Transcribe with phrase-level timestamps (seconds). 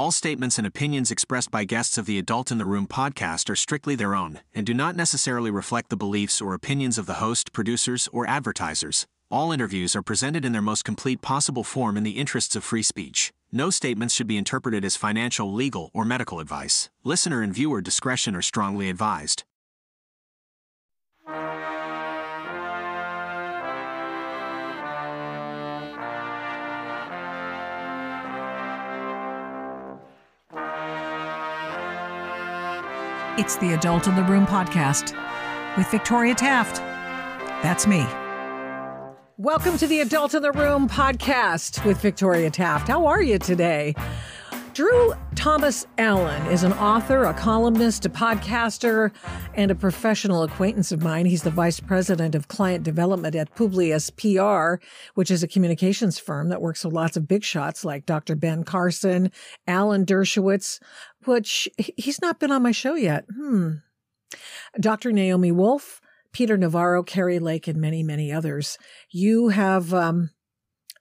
[0.00, 3.54] All statements and opinions expressed by guests of the Adult in the Room podcast are
[3.54, 7.52] strictly their own and do not necessarily reflect the beliefs or opinions of the host,
[7.52, 9.06] producers, or advertisers.
[9.30, 12.82] All interviews are presented in their most complete possible form in the interests of free
[12.82, 13.30] speech.
[13.52, 16.88] No statements should be interpreted as financial, legal, or medical advice.
[17.04, 19.44] Listener and viewer discretion are strongly advised.
[33.38, 35.16] It's the Adult in the Room podcast
[35.76, 36.78] with Victoria Taft.
[37.62, 38.04] That's me.
[39.38, 42.88] Welcome to the Adult in the Room podcast with Victoria Taft.
[42.88, 43.94] How are you today?
[44.80, 49.12] Drew Thomas Allen is an author, a columnist, a podcaster,
[49.52, 51.26] and a professional acquaintance of mine.
[51.26, 54.82] He's the vice president of client development at Publius PR,
[55.16, 58.34] which is a communications firm that works with lots of big shots like Dr.
[58.34, 59.30] Ben Carson,
[59.66, 60.80] Alan Dershowitz,
[61.26, 63.26] which he's not been on my show yet.
[63.36, 63.72] Hmm.
[64.80, 65.12] Dr.
[65.12, 66.00] Naomi Wolf,
[66.32, 68.78] Peter Navarro, Kari Lake, and many, many others.
[69.10, 70.30] You have um,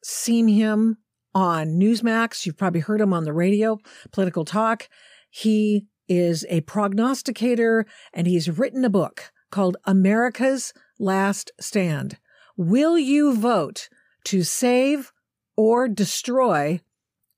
[0.04, 0.98] seen him
[1.34, 2.46] on Newsmax.
[2.46, 3.80] You've probably heard him on the radio,
[4.12, 4.88] Political Talk.
[5.30, 12.18] He is a prognosticator and he's written a book called America's Last Stand.
[12.58, 13.90] Will you vote
[14.26, 15.14] to save
[15.56, 16.82] or destroy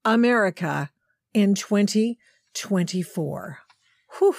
[0.04, 0.90] America
[1.34, 3.60] in 2024?
[4.20, 4.36] Whew.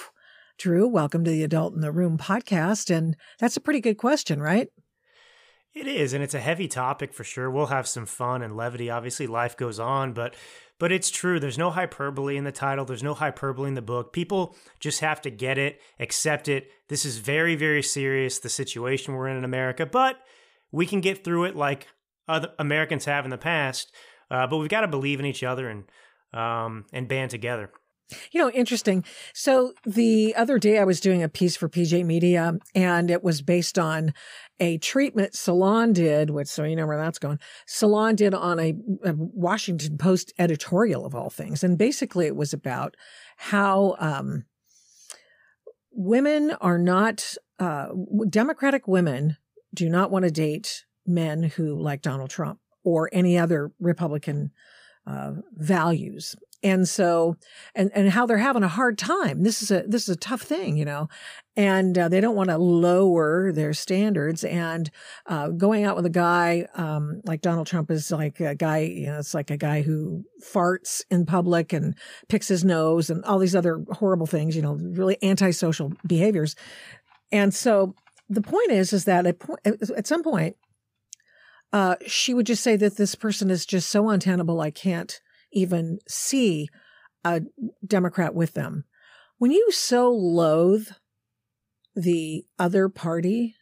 [0.57, 2.95] Drew, welcome to the Adult in the Room podcast.
[2.95, 4.69] And that's a pretty good question, right?
[5.73, 7.49] It is, and it's a heavy topic for sure.
[7.49, 8.91] We'll have some fun and levity.
[8.91, 10.35] Obviously, life goes on, but
[10.79, 11.39] but it's true.
[11.39, 12.85] There's no hyperbole in the title.
[12.85, 14.13] There's no hyperbole in the book.
[14.13, 16.69] People just have to get it, accept it.
[16.89, 18.39] This is very, very serious.
[18.39, 20.17] The situation we're in in America, but
[20.71, 21.87] we can get through it like
[22.27, 23.91] other Americans have in the past.
[24.29, 25.85] Uh, but we've got to believe in each other and
[26.33, 27.71] um, and band together.
[28.31, 29.03] You know, interesting.
[29.33, 33.41] So the other day I was doing a piece for PJ Media and it was
[33.41, 34.13] based on
[34.59, 37.39] a treatment Salon did, which, so you know where that's going.
[37.65, 38.73] Salon did on a,
[39.03, 41.63] a Washington Post editorial of all things.
[41.63, 42.95] And basically it was about
[43.37, 44.45] how, um,
[45.91, 47.87] women are not, uh,
[48.29, 49.37] Democratic women
[49.73, 54.51] do not want to date men who like Donald Trump or any other Republican
[55.05, 57.35] uh, values and so
[57.75, 59.43] and and how they're having a hard time.
[59.43, 61.09] This is a this is a tough thing you know?
[61.55, 64.43] And uh, they don't want to lower their standards.
[64.43, 64.89] And
[65.27, 69.07] uh, going out with a guy um, like donald trump is like a guy you
[69.07, 71.95] know it's like a guy who farts in public and
[72.29, 76.55] picks his nose and all these other horrible things you know really antisocial behaviors.
[77.31, 77.95] And so
[78.29, 80.55] the point is is that at, at some point
[81.71, 85.21] uh, she would just say that this person is just so untenable i can't
[85.53, 86.69] even see
[87.23, 87.41] a
[87.85, 88.85] Democrat with them.
[89.37, 90.87] When you so loathe
[91.95, 93.55] the other party,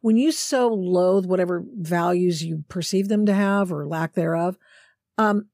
[0.00, 4.56] when you so loathe whatever values you perceive them to have or lack thereof,
[5.18, 5.48] um,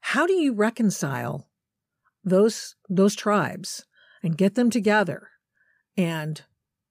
[0.00, 1.48] how do you reconcile
[2.24, 3.84] those those tribes
[4.22, 5.28] and get them together
[5.96, 6.42] and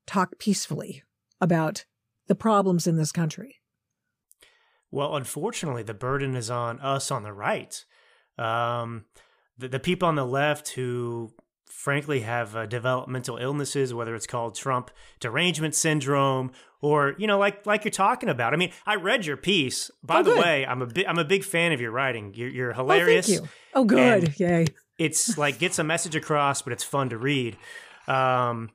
[0.07, 1.03] talk peacefully
[1.39, 1.85] about
[2.27, 3.60] the problems in this country?
[4.91, 7.83] Well, unfortunately, the burden is on us on the right.
[8.37, 9.05] Um,
[9.57, 11.33] the, the people on the left who,
[11.65, 16.51] frankly, have uh, developmental illnesses, whether it's called Trump derangement syndrome
[16.81, 18.53] or you know, like like you're talking about.
[18.53, 19.91] I mean, I read your piece.
[20.03, 20.43] By oh, the good.
[20.43, 22.33] way, I'm a bi- I'm a big fan of your writing.
[22.35, 23.29] You're, you're hilarious.
[23.29, 23.49] Oh, thank you.
[23.75, 24.39] Oh, good.
[24.39, 24.65] Yay.
[24.97, 27.57] It's like gets a message across, but it's fun to read.
[28.07, 28.71] Um,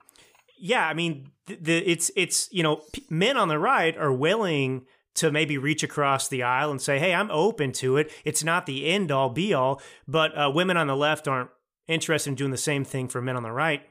[0.58, 4.12] yeah, I mean, the, the it's it's you know, p- men on the right are
[4.12, 8.12] willing to maybe reach across the aisle and say, hey, I'm open to it.
[8.24, 11.50] It's not the end all be all, but uh, women on the left aren't
[11.88, 13.82] interested in doing the same thing for men on the right.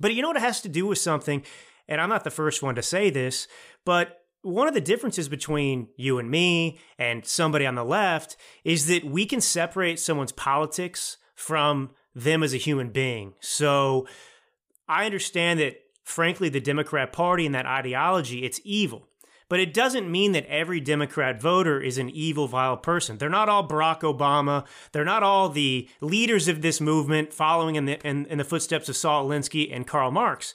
[0.00, 1.42] But you know what it has to do with something,
[1.88, 3.46] and I'm not the first one to say this,
[3.84, 8.86] but one of the differences between you and me and somebody on the left is
[8.86, 13.34] that we can separate someone's politics from them as a human being.
[13.40, 14.06] So
[14.88, 19.08] I understand that, frankly, the Democrat Party and that ideology, it's evil.
[19.52, 23.18] But it doesn't mean that every Democrat voter is an evil, vile person.
[23.18, 24.64] They're not all Barack Obama.
[24.92, 28.88] They're not all the leaders of this movement following in the, in, in the footsteps
[28.88, 30.54] of Saul Alinsky and Karl Marx.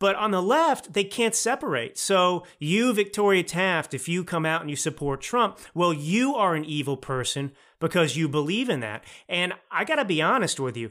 [0.00, 1.98] But on the left, they can't separate.
[1.98, 6.56] So you, Victoria Taft, if you come out and you support Trump, well, you are
[6.56, 9.04] an evil person because you believe in that.
[9.28, 10.90] And I got to be honest with you.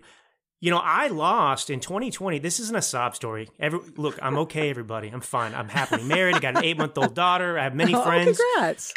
[0.61, 2.39] You know, I lost in 2020.
[2.39, 3.49] This isn't a sob story.
[3.59, 5.09] Every, look, I'm okay, everybody.
[5.09, 5.53] I'm fine.
[5.53, 6.35] I'm happily married.
[6.35, 7.59] I got an eight month old daughter.
[7.59, 8.39] I have many oh, friends.
[8.39, 8.93] congrats.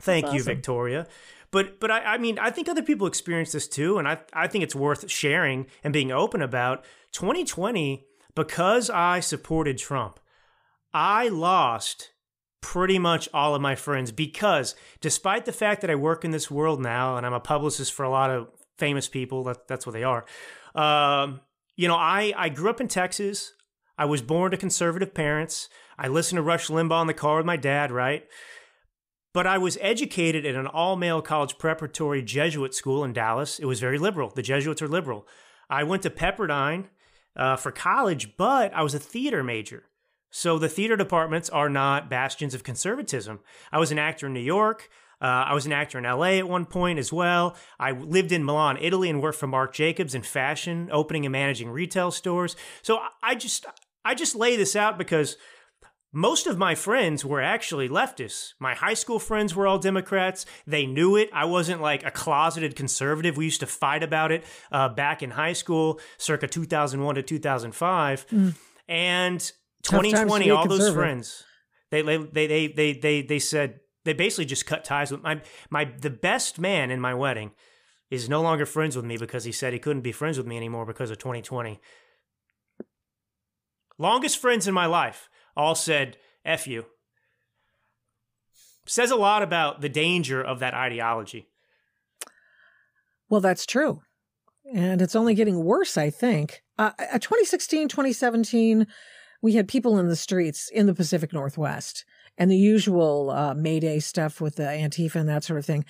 [0.00, 0.54] Thank That's you, awesome.
[0.54, 1.06] Victoria.
[1.50, 4.46] But but I, I mean I think other people experience this too, and I I
[4.46, 6.84] think it's worth sharing and being open about.
[7.12, 8.04] 2020,
[8.34, 10.20] because I supported Trump,
[10.92, 12.12] I lost
[12.60, 16.50] pretty much all of my friends because despite the fact that I work in this
[16.50, 19.92] world now and I'm a publicist for a lot of famous people, that, that's what
[19.92, 20.26] they are.
[20.76, 21.40] Um,
[21.74, 23.52] you know, I, I grew up in Texas.
[23.98, 25.68] I was born to conservative parents.
[25.98, 28.24] I listened to Rush Limbaugh in the car with my dad, right?
[29.32, 33.58] But I was educated at an all male college preparatory Jesuit school in Dallas.
[33.58, 34.30] It was very liberal.
[34.34, 35.26] The Jesuits are liberal.
[35.68, 36.86] I went to Pepperdine
[37.34, 39.84] uh, for college, but I was a theater major.
[40.30, 43.40] So the theater departments are not bastions of conservatism.
[43.72, 44.88] I was an actor in New York.
[45.20, 47.56] Uh, I was an actor in LA at one point as well.
[47.78, 51.70] I lived in Milan, Italy, and worked for Marc Jacobs in fashion, opening and managing
[51.70, 52.54] retail stores.
[52.82, 53.66] So I just
[54.04, 55.36] I just lay this out because
[56.12, 58.54] most of my friends were actually leftists.
[58.58, 60.46] My high school friends were all Democrats.
[60.66, 61.28] They knew it.
[61.32, 63.36] I wasn't like a closeted conservative.
[63.36, 68.26] We used to fight about it uh, back in high school, circa 2001 to 2005.
[68.28, 68.54] Mm.
[68.88, 69.40] And
[69.82, 71.44] 2020, all those friends,
[71.90, 75.84] they, they, they, they, they, they said, they basically just cut ties with my, my,
[75.84, 77.50] the best man in my wedding
[78.10, 80.56] is no longer friends with me because he said he couldn't be friends with me
[80.56, 81.78] anymore because of 2020.
[83.98, 86.86] Longest friends in my life all said, F you.
[88.86, 91.48] Says a lot about the danger of that ideology.
[93.28, 94.02] Well, that's true.
[94.72, 96.62] And it's only getting worse, I think.
[96.78, 98.86] Uh, 2016, 2017,
[99.42, 102.04] we had people in the streets in the Pacific Northwest
[102.38, 105.84] and the usual uh, Mayday stuff with the Antifa and that sort of thing.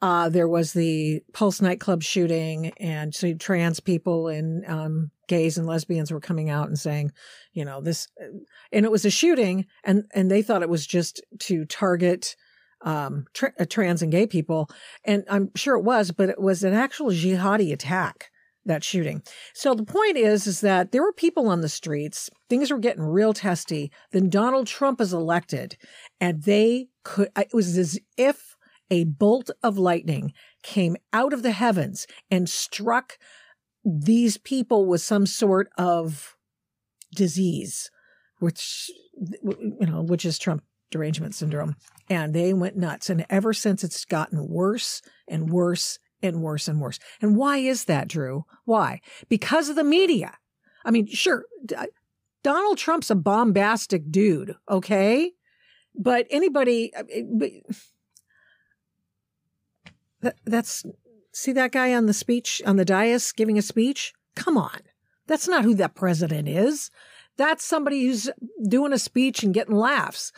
[0.00, 5.66] Uh, there was the Pulse nightclub shooting, and so trans people and um, gays and
[5.66, 7.10] lesbians were coming out and saying,
[7.52, 8.06] you know, this,
[8.70, 12.36] and it was a shooting, and and they thought it was just to target
[12.82, 14.70] um, tra- uh, trans and gay people,
[15.04, 18.30] and I'm sure it was, but it was an actual jihadi attack
[18.64, 19.22] that shooting.
[19.54, 22.30] So the point is, is that there were people on the streets.
[22.48, 23.90] Things were getting real testy.
[24.12, 25.76] Then Donald Trump is elected,
[26.20, 27.30] and they could.
[27.36, 28.56] It was as if
[28.90, 30.32] a bolt of lightning
[30.62, 33.18] came out of the heavens and struck
[33.84, 36.36] these people with some sort of
[37.14, 37.90] disease,
[38.38, 41.76] which you know, which is Trump derangement syndrome,
[42.08, 43.10] and they went nuts.
[43.10, 46.98] And ever since, it's gotten worse and worse and worse and worse.
[47.20, 48.44] And why is that, Drew?
[48.64, 49.00] Why?
[49.28, 50.36] Because of the media.
[50.84, 51.44] I mean, sure,
[52.42, 55.32] Donald Trump's a bombastic dude, okay?
[55.94, 56.92] But anybody,
[60.20, 60.84] that—that's
[61.32, 64.12] see that guy on the speech, on the dais giving a speech?
[64.34, 64.80] Come on.
[65.26, 66.90] That's not who that president is.
[67.36, 68.30] That's somebody who's
[68.68, 70.32] doing a speech and getting laughs.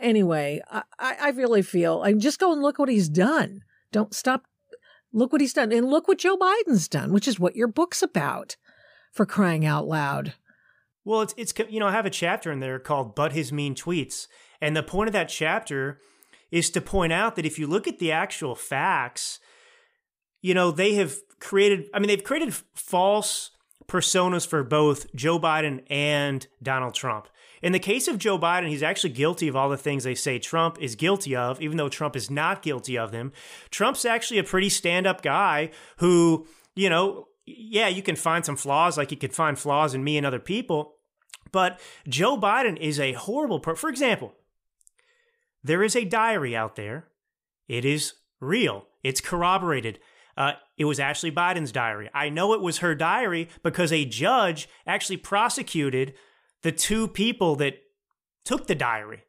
[0.00, 3.62] Anyway, I, I really feel, I just go and look what he's done.
[3.90, 4.44] Don't stop
[5.14, 5.72] Look what he's done.
[5.72, 8.56] And look what Joe Biden's done, which is what your book's about
[9.12, 10.34] for crying out loud.
[11.04, 13.74] Well, it's, it's, you know, I have a chapter in there called But His Mean
[13.74, 14.26] Tweets.
[14.60, 16.00] And the point of that chapter
[16.50, 19.38] is to point out that if you look at the actual facts,
[20.42, 23.50] you know, they have created, I mean, they've created false
[23.88, 27.28] personas for both Joe Biden and Donald Trump.
[27.62, 30.38] In the case of Joe Biden, he's actually guilty of all the things they say
[30.38, 33.32] Trump is guilty of, even though Trump is not guilty of them.
[33.70, 38.56] Trump's actually a pretty stand up guy who, you know, yeah, you can find some
[38.56, 40.96] flaws like you could find flaws in me and other people.
[41.52, 43.76] But Joe Biden is a horrible person.
[43.80, 44.34] For example,
[45.62, 47.08] there is a diary out there.
[47.68, 48.86] It is real.
[49.02, 50.00] It's corroborated.
[50.36, 52.10] Uh, it was Ashley Biden's diary.
[52.12, 56.14] I know it was her diary because a judge actually prosecuted
[56.62, 57.74] the two people that
[58.44, 59.24] took the diary.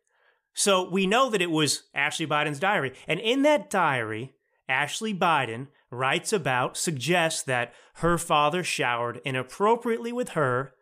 [0.53, 2.93] So we know that it was Ashley Biden's diary.
[3.07, 4.33] And in that diary,
[4.67, 10.74] Ashley Biden writes about, suggests that her father showered inappropriately with her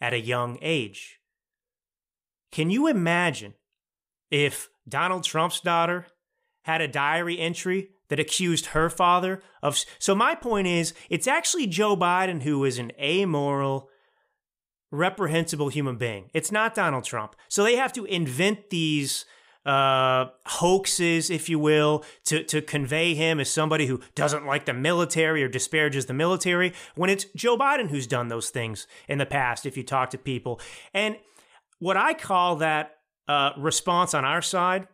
[0.00, 1.18] at a young age.
[2.52, 3.54] Can you imagine
[4.30, 6.06] if Donald Trump's daughter
[6.62, 9.78] had a diary entry that accused her father of.
[9.98, 13.88] So, my point is, it's actually Joe Biden who is an amoral,
[14.90, 16.30] reprehensible human being.
[16.32, 17.36] It's not Donald Trump.
[17.48, 19.24] So they have to invent these
[19.64, 24.72] uh, hoaxes, if you will, to, to convey him as somebody who doesn't like the
[24.72, 29.26] military or disparages the military, when it's Joe Biden who's done those things in the
[29.26, 30.60] past, if you talk to people.
[30.94, 31.16] And
[31.80, 32.98] what I call that
[33.28, 34.86] uh, response on our side,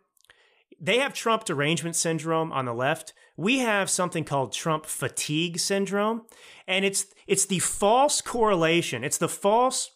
[0.82, 3.14] they have Trump derangement syndrome on the left.
[3.36, 6.22] We have something called Trump fatigue syndrome.
[6.66, 9.04] And it's it's the false correlation.
[9.04, 9.92] It's the false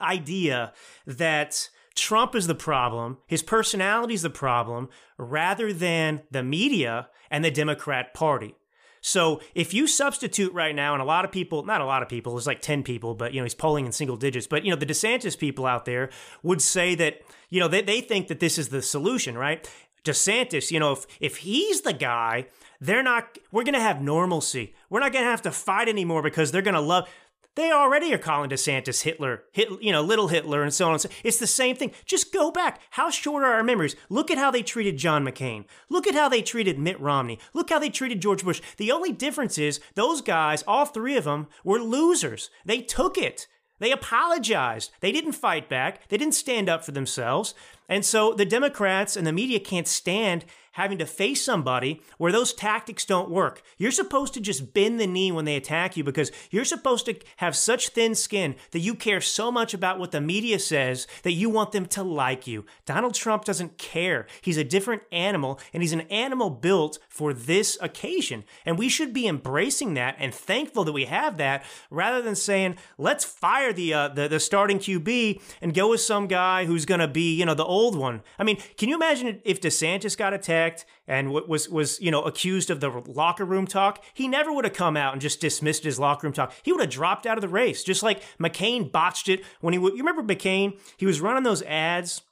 [0.00, 0.72] idea
[1.06, 7.44] that Trump is the problem, his personality is the problem, rather than the media and
[7.44, 8.54] the Democrat Party.
[9.02, 12.08] So if you substitute right now, and a lot of people, not a lot of
[12.08, 14.46] people, it's like 10 people, but you know, he's polling in single digits.
[14.46, 16.10] But you know, the DeSantis people out there
[16.42, 19.68] would say that, you know, they, they think that this is the solution, right?
[20.04, 22.46] DeSantis, you know, if if he's the guy,
[22.80, 24.74] they're not we're gonna have normalcy.
[24.88, 27.08] We're not gonna have to fight anymore because they're gonna love
[27.56, 30.92] they already are calling DeSantis Hitler, Hit, you know, little Hitler, and so on.
[30.92, 31.90] And so it's the same thing.
[32.04, 32.80] Just go back.
[32.90, 33.96] How short are our memories?
[34.08, 35.64] Look at how they treated John McCain.
[35.88, 37.38] Look at how they treated Mitt Romney.
[37.52, 38.62] Look how they treated George Bush.
[38.76, 42.50] The only difference is those guys, all three of them, were losers.
[42.64, 43.48] They took it.
[43.80, 44.92] They apologized.
[45.00, 46.08] They didn't fight back.
[46.08, 47.54] They didn't stand up for themselves.
[47.90, 50.44] And so the Democrats and the media can't stand
[50.80, 53.62] having to face somebody where those tactics don't work.
[53.76, 57.16] You're supposed to just bend the knee when they attack you because you're supposed to
[57.36, 61.32] have such thin skin that you care so much about what the media says that
[61.32, 62.64] you want them to like you.
[62.86, 64.26] Donald Trump doesn't care.
[64.40, 68.44] He's a different animal and he's an animal built for this occasion.
[68.64, 72.76] And we should be embracing that and thankful that we have that rather than saying,
[72.96, 77.00] let's fire the, uh, the, the starting QB and go with some guy who's going
[77.00, 78.22] to be, you know, the old one.
[78.38, 80.69] I mean, can you imagine if DeSantis got attacked?
[81.06, 84.74] And was was you know accused of the locker room talk, he never would have
[84.74, 86.52] come out and just dismissed his locker room talk.
[86.62, 89.80] He would have dropped out of the race, just like McCain botched it when he.
[89.80, 90.78] You remember McCain?
[90.96, 92.22] He was running those ads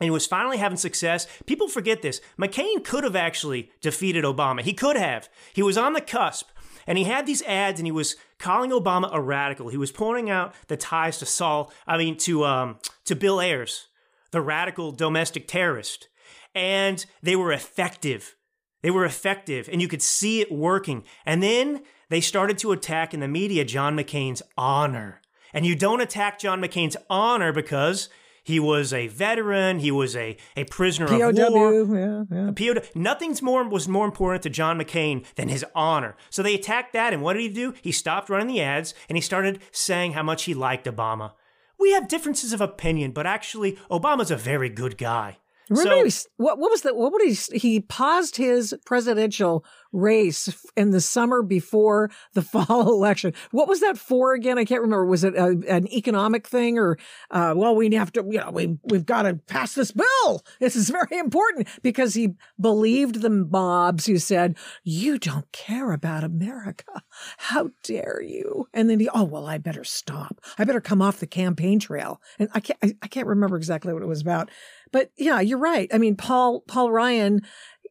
[0.00, 1.26] and he was finally having success.
[1.46, 2.20] People forget this.
[2.38, 4.62] McCain could have actually defeated Obama.
[4.62, 5.28] He could have.
[5.52, 6.48] He was on the cusp.
[6.86, 9.68] And he had these ads and he was calling Obama a radical.
[9.68, 13.86] He was pointing out the ties to Saul, I mean, to, um, to Bill Ayers,
[14.32, 16.08] the radical domestic terrorist
[16.54, 18.36] and they were effective.
[18.82, 21.04] They were effective, and you could see it working.
[21.24, 25.22] And then they started to attack in the media John McCain's honor.
[25.54, 28.08] And you don't attack John McCain's honor because
[28.44, 29.78] he was a veteran.
[29.78, 31.72] He was a, a prisoner POW, of war.
[31.96, 32.48] Yeah, yeah.
[32.48, 32.82] A POW.
[32.94, 36.14] Nothing's more was more important to John McCain than his honor.
[36.28, 37.72] So they attacked that, and what did he do?
[37.80, 41.32] He stopped running the ads and he started saying how much he liked Obama.
[41.78, 45.38] We have differences of opinion, but actually, Obama's a very good guy.
[45.70, 46.96] Remember, so, what what was that?
[46.96, 47.58] What would he?
[47.58, 53.32] He paused his presidential race in the summer before the fall election.
[53.52, 54.58] What was that for again?
[54.58, 55.06] I can't remember.
[55.06, 56.98] Was it a, an economic thing or,
[57.30, 60.44] uh, well, we have to, you know, we, we've got to pass this bill.
[60.58, 66.24] This is very important because he believed the mobs who said, you don't care about
[66.24, 67.02] America.
[67.38, 68.68] How dare you?
[68.74, 70.40] And then he, oh, well, I better stop.
[70.58, 72.20] I better come off the campaign trail.
[72.38, 74.50] And I can't, I, I can't remember exactly what it was about.
[74.92, 75.88] But yeah, you're right.
[75.92, 77.42] I mean, Paul, Paul Ryan,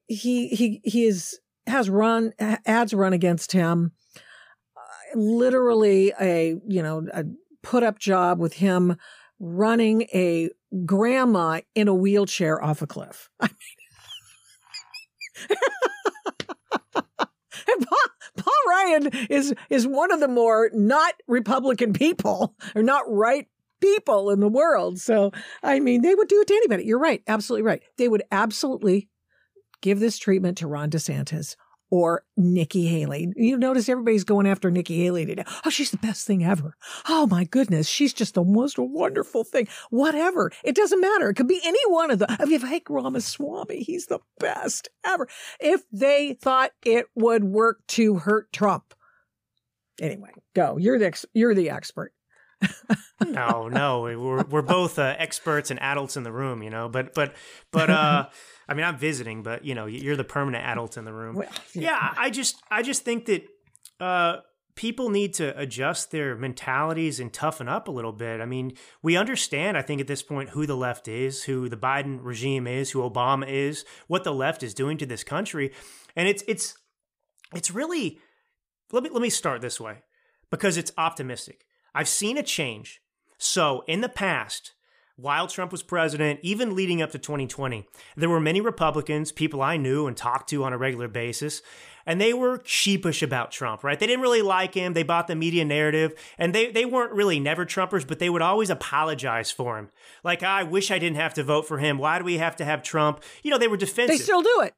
[0.08, 3.92] he, he, he is, has run ads run against him.
[4.76, 7.26] Uh, literally a you know a
[7.62, 8.98] put up job with him
[9.40, 10.50] running a
[10.86, 13.30] grandma in a wheelchair off a cliff.
[13.40, 13.56] I mean,
[17.88, 17.98] Paul,
[18.38, 23.48] Paul Ryan is is one of the more not Republican people or not right
[23.84, 25.00] people in the world.
[25.00, 26.86] So I mean, they would do it to anybody.
[26.86, 27.84] You're right, absolutely right.
[27.98, 29.10] They would absolutely
[29.82, 31.56] give this treatment to Ron DeSantis
[31.94, 33.32] or Nikki Haley.
[33.36, 35.44] You notice everybody's going after Nikki Haley today.
[35.64, 36.76] Oh, she's the best thing ever.
[37.08, 39.68] Oh my goodness, she's just the most wonderful thing.
[39.92, 40.52] Whatever.
[40.64, 41.30] It doesn't matter.
[41.30, 42.36] It could be any one of them.
[42.40, 45.28] I mean, if Vivek Ramaswamy, he's the best ever.
[45.60, 48.96] If they thought it would work to hurt Trump.
[50.02, 50.78] Anyway, go.
[50.78, 52.12] You're the ex- you're the expert.
[53.26, 56.90] No, no, we're we're both uh, experts and adults in the room, you know.
[56.90, 57.36] But but
[57.72, 58.28] but uh,
[58.68, 61.36] I mean, I'm visiting, but you know, you're the permanent adult in the room.
[61.36, 61.82] Well, yeah.
[61.82, 63.46] yeah, I just I just think that
[64.00, 64.38] uh,
[64.76, 68.42] people need to adjust their mentalities and toughen up a little bit.
[68.42, 71.78] I mean, we understand, I think, at this point, who the left is, who the
[71.78, 75.72] Biden regime is, who Obama is, what the left is doing to this country,
[76.16, 76.76] and it's it's
[77.54, 78.20] it's really.
[78.92, 80.04] Let me let me start this way
[80.52, 81.66] because it's optimistic.
[81.94, 83.02] I've seen a change.
[83.38, 84.74] So, in the past,
[85.16, 87.86] while Trump was president, even leading up to 2020,
[88.16, 91.62] there were many Republicans, people I knew and talked to on a regular basis,
[92.06, 94.00] and they were sheepish about Trump, right?
[94.00, 94.94] They didn't really like him.
[94.94, 98.42] They bought the media narrative, and they, they weren't really never Trumpers, but they would
[98.42, 99.90] always apologize for him.
[100.24, 101.98] Like, I wish I didn't have to vote for him.
[101.98, 103.24] Why do we have to have Trump?
[103.44, 104.18] You know, they were defensive.
[104.18, 104.74] They still do it.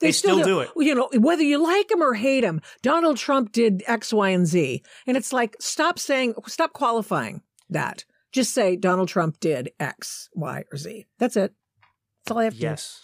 [0.00, 0.54] They, they still, still do.
[0.54, 0.60] do.
[0.60, 0.86] it.
[0.86, 4.46] You know, whether you like him or hate him, Donald Trump did X, Y, and
[4.46, 4.82] Z.
[5.06, 8.04] And it's like, stop saying, stop qualifying that.
[8.32, 11.06] Just say Donald Trump did X, Y, or Z.
[11.18, 11.52] That's it.
[12.24, 13.00] That's all I have to yes.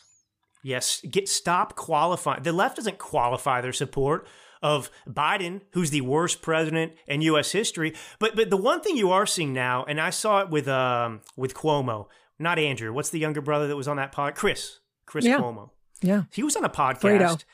[0.63, 0.69] do.
[0.69, 1.01] Yes.
[1.11, 2.43] Get stop qualifying.
[2.43, 4.27] The left doesn't qualify their support
[4.63, 7.53] of Biden, who's the worst president in U.S.
[7.53, 7.95] history.
[8.19, 11.21] But but the one thing you are seeing now, and I saw it with um
[11.37, 12.07] with Cuomo,
[12.39, 12.93] not Andrew.
[12.93, 14.35] What's the younger brother that was on that pod?
[14.35, 14.79] Chris.
[15.07, 15.39] Chris Yeah.
[15.39, 15.71] Cuomo.
[16.05, 16.25] Yeah.
[16.31, 17.01] He was on a podcast.
[17.01, 17.45] Fredo.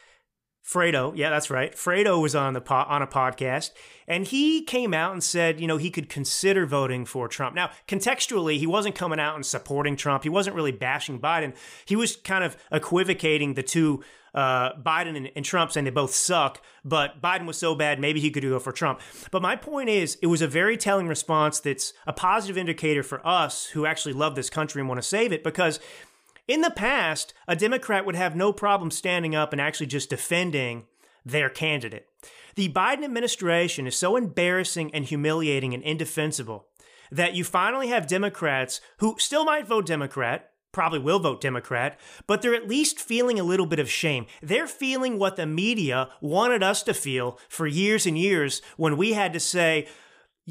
[0.63, 1.75] Fredo, yeah, that's right.
[1.75, 3.71] Fredo was on the po- on a podcast,
[4.07, 7.57] and he came out and said, you know, he could consider voting for Trump.
[7.57, 10.23] Now, contextually, he wasn't coming out and supporting Trump.
[10.23, 11.57] He wasn't really bashing Biden.
[11.87, 14.05] He was kind of equivocating the two,
[14.35, 16.63] uh, Biden and, and Trump, saying they both suck.
[16.85, 19.01] But Biden was so bad, maybe he could go for Trump.
[19.33, 21.59] But my point is, it was a very telling response.
[21.59, 25.33] That's a positive indicator for us who actually love this country and want to save
[25.33, 25.81] it, because
[26.51, 30.85] in the past, a Democrat would have no problem standing up and actually just defending
[31.25, 32.09] their candidate.
[32.57, 36.67] The Biden administration is so embarrassing and humiliating and indefensible
[37.13, 42.43] that you finally have Democrats who still might vote Democrat, probably will vote Democrat, but
[42.43, 44.27] they're at least feeling a little bit of shame.
[44.43, 49.13] They're feeling what the media wanted us to feel for years and years when we
[49.13, 49.87] had to say,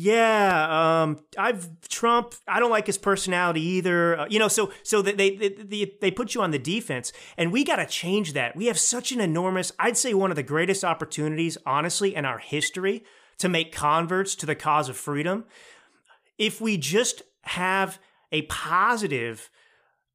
[0.01, 2.33] yeah, um, I've Trump.
[2.47, 4.17] I don't like his personality either.
[4.17, 7.51] Uh, you know, so so they, they they they put you on the defense, and
[7.51, 8.55] we got to change that.
[8.55, 12.37] We have such an enormous, I'd say, one of the greatest opportunities, honestly, in our
[12.37, 13.03] history
[13.39, 15.43] to make converts to the cause of freedom.
[16.37, 17.99] If we just have
[18.31, 19.49] a positive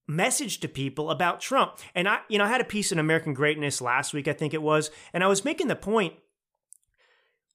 [0.09, 3.35] message to people about Trump, and I, you know, I had a piece in American
[3.35, 6.14] Greatness last week, I think it was, and I was making the point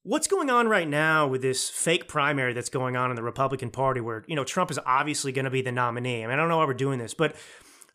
[0.02, 3.70] what's going on right now with this fake primary that's going on in the Republican
[3.70, 6.24] Party where, you know, Trump is obviously going to be the nominee.
[6.24, 7.36] I mean, I don't know why we're doing this, but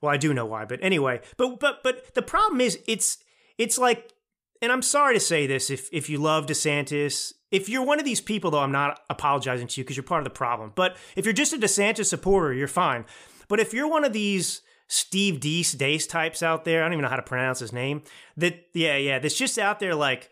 [0.01, 3.17] well, I do know why, but anyway, but but but the problem is it's
[3.57, 4.13] it's like
[4.61, 8.05] and I'm sorry to say this if if you love DeSantis, if you're one of
[8.05, 10.73] these people though, I'm not apologizing to you because you're part of the problem.
[10.75, 13.05] But if you're just a DeSantis supporter, you're fine.
[13.47, 17.03] But if you're one of these Steve Deese Dace types out there, I don't even
[17.03, 18.03] know how to pronounce his name.
[18.37, 20.29] That yeah, yeah, that's just out there like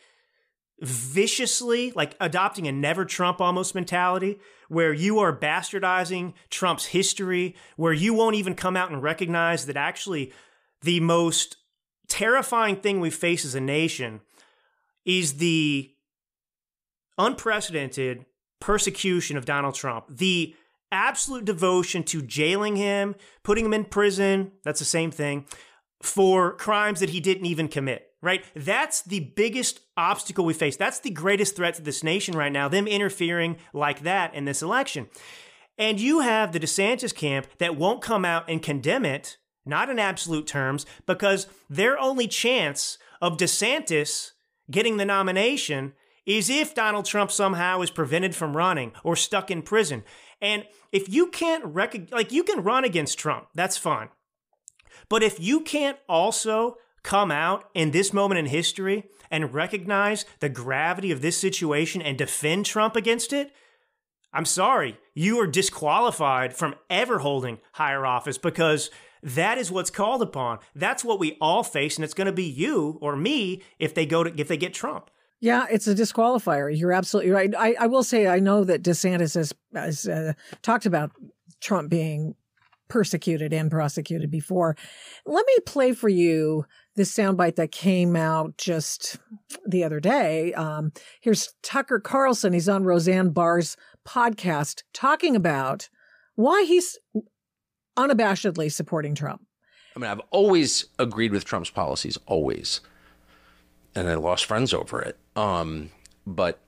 [0.84, 7.94] viciously, like adopting a never Trump almost mentality, where you are bastardizing Trump's history, where
[7.94, 10.34] you won't even come out and recognize that actually
[10.82, 11.58] the most
[12.10, 14.20] terrifying thing we face as a nation
[15.06, 15.92] is the
[17.18, 18.26] unprecedented
[18.60, 20.56] persecution of Donald Trump, the
[20.92, 25.46] absolute devotion to jailing him, putting him in prison, that's the same thing,
[26.02, 28.44] for crimes that he didn't even commit right?
[28.56, 30.78] That's the biggest obstacle we face.
[30.78, 34.64] That's the greatest threat to this nation right now, them interfering like that in this
[34.64, 35.10] election.
[35.78, 40.00] And you have the DeSantis camp that won't come out and condemn it, not in
[40.00, 44.32] absolute terms, because their only chance of DeSantis
[44.72, 45.92] getting the nomination
[46.26, 50.02] is if Donald Trump somehow is prevented from running or stuck in prison.
[50.42, 54.08] And if you can't recognize, like, you can run against Trump, that's fine.
[55.10, 60.50] But if you can't also come out in this moment in history and recognize the
[60.50, 63.52] gravity of this situation and defend Trump against it,
[64.34, 68.90] I'm sorry, you are disqualified from ever holding higher office because
[69.22, 70.60] that is what's called upon.
[70.76, 74.06] That's what we all face, and it's going to be you or me if they
[74.06, 75.10] go to if they get Trump.
[75.40, 76.76] Yeah, it's a disqualifier.
[76.76, 77.54] You're absolutely right.
[77.58, 81.12] I, I will say I know that DeSantis has, has uh, talked about
[81.60, 82.36] Trump being
[82.90, 84.76] persecuted and prosecuted before.
[85.26, 86.66] Let me play for you
[86.96, 89.18] this soundbite that came out just
[89.66, 90.54] the other day.
[90.54, 90.92] Um,
[91.22, 92.54] here's Tucker Carlson.
[92.54, 93.76] He's on Roseanne Barr's
[94.08, 95.90] podcast talking about
[96.36, 96.98] why he's
[97.98, 99.42] unabashedly supporting Trump.
[99.96, 102.82] I mean, I've always agreed with Trump's policies, always,
[103.96, 105.18] and I lost friends over it.
[105.36, 105.92] Um,
[106.26, 106.63] but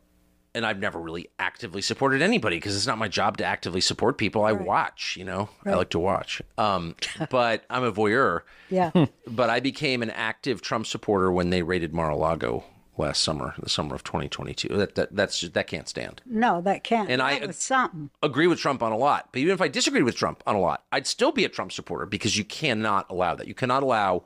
[0.55, 4.17] and I've never really actively supported anybody because it's not my job to actively support
[4.17, 4.45] people.
[4.45, 4.65] I right.
[4.65, 5.73] watch, you know, right.
[5.73, 6.41] I like to watch.
[6.57, 6.95] Um,
[7.29, 8.41] but I'm a voyeur.
[8.69, 8.91] Yeah.
[9.27, 12.63] but I became an active Trump supporter when they raided Mar-a-Lago
[12.97, 14.69] last summer, the summer of 2022.
[14.69, 16.21] That, that that's just, that can't stand.
[16.25, 17.09] No, that can't.
[17.09, 18.09] And that I something.
[18.23, 19.29] agree with Trump on a lot.
[19.33, 21.73] But even if I disagreed with Trump on a lot, I'd still be a Trump
[21.73, 23.47] supporter because you cannot allow that.
[23.47, 24.23] You cannot allow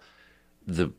[0.68, 0.92] the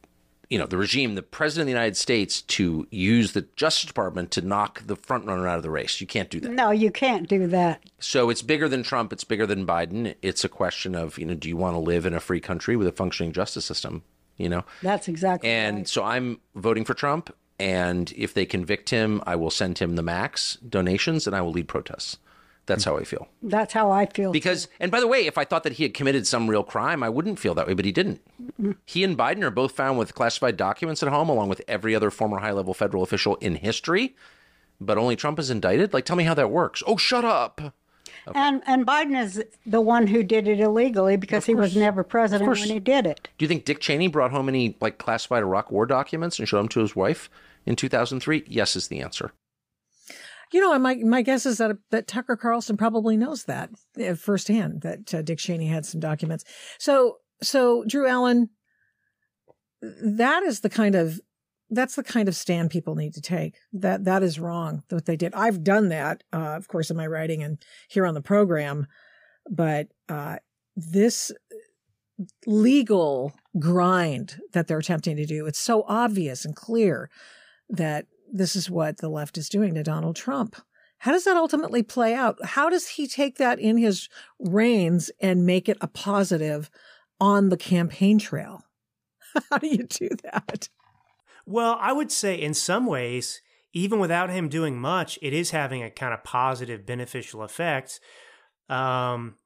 [0.50, 4.32] you know the regime, the president of the United States, to use the Justice Department
[4.32, 6.00] to knock the front runner out of the race.
[6.00, 6.50] You can't do that.
[6.50, 7.82] No, you can't do that.
[8.00, 9.12] So it's bigger than Trump.
[9.12, 10.14] It's bigger than Biden.
[10.22, 12.76] It's a question of you know, do you want to live in a free country
[12.76, 14.02] with a functioning justice system?
[14.36, 15.48] You know, that's exactly.
[15.48, 15.88] And right.
[15.88, 17.34] so I'm voting for Trump.
[17.60, 21.52] And if they convict him, I will send him the max donations, and I will
[21.52, 22.16] lead protests.
[22.66, 23.28] That's how I feel.
[23.42, 24.30] That's how I feel.
[24.30, 27.02] Because, and by the way, if I thought that he had committed some real crime,
[27.02, 28.20] I wouldn't feel that way, but he didn't.
[28.40, 28.72] Mm-hmm.
[28.86, 32.10] He and Biden are both found with classified documents at home, along with every other
[32.10, 34.14] former high level federal official in history.
[34.80, 35.92] But only Trump is indicted?
[35.92, 36.82] Like, tell me how that works.
[36.86, 37.74] Oh, shut up.
[38.28, 38.38] Okay.
[38.38, 42.48] And and Biden is the one who did it illegally because he was never president
[42.48, 43.28] when he did it.
[43.38, 46.58] Do you think Dick Cheney brought home any like classified Iraq war documents and showed
[46.58, 47.30] them to his wife
[47.66, 48.44] in 2003?
[48.46, 49.32] Yes is the answer.
[50.52, 53.70] You know, my my guess is that that Tucker Carlson probably knows that
[54.04, 56.44] uh, firsthand that uh, Dick Cheney had some documents.
[56.78, 58.50] So so Drew Allen,
[59.80, 61.20] that is the kind of
[61.70, 63.56] that's the kind of stand people need to take.
[63.72, 65.34] That that is wrong what they did.
[65.34, 67.58] I've done that, uh, of course, in my writing and
[67.88, 68.86] here on the program,
[69.48, 70.36] but uh,
[70.76, 71.30] this
[72.46, 77.08] legal grind that they're attempting to do, it's so obvious and clear
[77.68, 80.56] that this is what the left is doing to Donald Trump.
[80.98, 82.36] How does that ultimately play out?
[82.44, 86.70] How does he take that in his reins and make it a positive
[87.18, 88.62] on the campaign trail?
[89.50, 90.68] How do you do that?
[91.46, 93.40] Well, I would say in some ways,
[93.72, 98.00] even without him doing much, it is having a kind of positive, beneficial effect
[98.68, 99.36] um,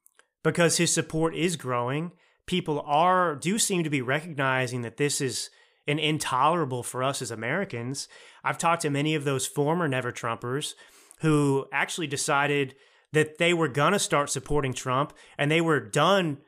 [0.42, 2.12] because his support is growing.
[2.46, 5.50] People are do seem to be recognizing that this is
[5.86, 8.08] an intolerable for us as Americans.
[8.42, 10.74] I've talked to many of those former Never Trumpers
[11.20, 12.74] who actually decided
[13.12, 16.38] that they were going to start supporting Trump and they were done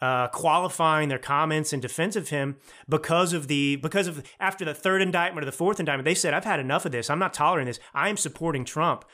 [0.00, 2.56] uh, qualifying their comments in defense of him
[2.88, 6.34] because of the because of after the third indictment or the fourth indictment they said
[6.34, 7.08] I've had enough of this.
[7.08, 7.80] I'm not tolerating this.
[7.94, 9.04] I am supporting Trump.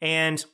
[0.00, 0.44] And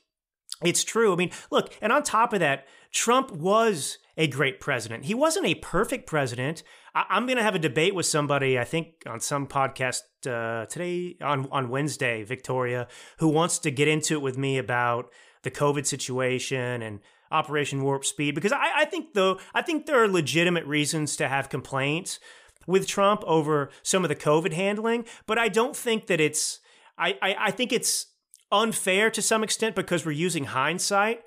[0.63, 1.13] it's true.
[1.13, 5.05] I mean look and on top of that Trump was a great president.
[5.05, 6.63] He wasn't a perfect president
[6.97, 10.65] I, am going to have a debate with somebody, I think, on some podcast uh,
[10.65, 12.87] today on on Wednesday, Victoria,
[13.19, 15.11] who wants to get into it with me about
[15.43, 16.99] the COVID situation and
[17.31, 21.27] Operation Warp Speed because I, I think though I think there are legitimate reasons to
[21.27, 22.19] have complaints
[22.65, 26.59] with Trump over some of the COVID handling, but I don't think that it's
[26.97, 28.07] I, I, I think it's
[28.51, 31.21] unfair to some extent because we're using hindsight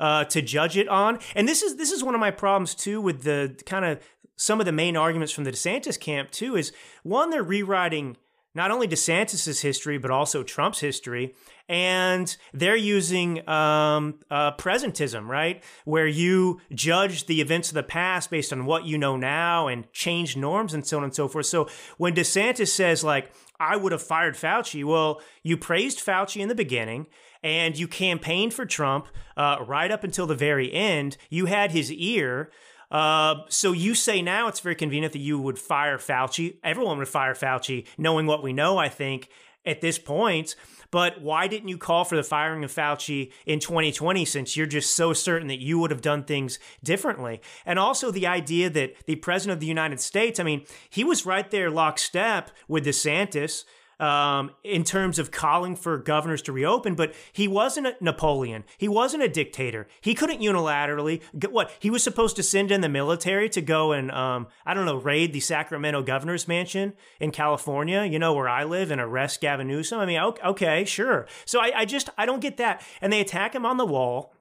[0.00, 1.18] uh, to judge it on.
[1.34, 4.00] And this is this is one of my problems too with the kind of
[4.36, 8.16] some of the main arguments from the DeSantis camp too is one they're rewriting
[8.54, 11.34] not only DeSantis's history but also Trump's history,
[11.68, 18.30] and they're using um, uh, presentism, right, where you judge the events of the past
[18.30, 21.46] based on what you know now and change norms and so on and so forth.
[21.46, 26.48] So when DeSantis says like I would have fired Fauci, well, you praised Fauci in
[26.48, 27.06] the beginning
[27.42, 31.16] and you campaigned for Trump uh, right up until the very end.
[31.28, 32.50] You had his ear.
[32.94, 36.58] Uh, so you say now it's very convenient that you would fire Fauci.
[36.62, 39.28] Everyone would fire Fauci, knowing what we know, I think,
[39.66, 40.54] at this point.
[40.92, 44.94] But why didn't you call for the firing of Fauci in 2020 since you're just
[44.94, 47.40] so certain that you would have done things differently?
[47.66, 51.26] And also the idea that the president of the United States, I mean, he was
[51.26, 53.64] right there lockstep with DeSantis
[54.04, 58.64] um, in terms of calling for governors to reopen, but he wasn't a Napoleon.
[58.76, 59.86] He wasn't a dictator.
[60.02, 63.92] He couldn't unilaterally get what he was supposed to send in the military to go
[63.92, 68.48] and um, I don't know raid the Sacramento governor's mansion in California, you know where
[68.48, 70.00] I live, and arrest Gavin Newsom.
[70.00, 71.26] I mean, okay, sure.
[71.46, 72.82] So I, I just I don't get that.
[73.00, 74.33] And they attack him on the wall.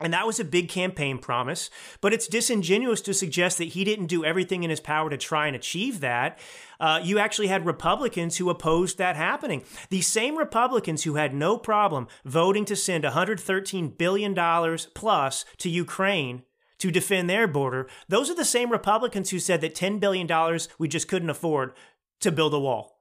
[0.00, 4.06] And that was a big campaign promise, but it's disingenuous to suggest that he didn't
[4.06, 6.38] do everything in his power to try and achieve that.
[6.80, 9.62] Uh, you actually had Republicans who opposed that happening.
[9.90, 16.42] The same Republicans who had no problem voting to send $113 billion plus to Ukraine
[16.78, 20.28] to defend their border, those are the same Republicans who said that $10 billion
[20.76, 21.72] we just couldn't afford
[22.18, 22.98] to build a wall.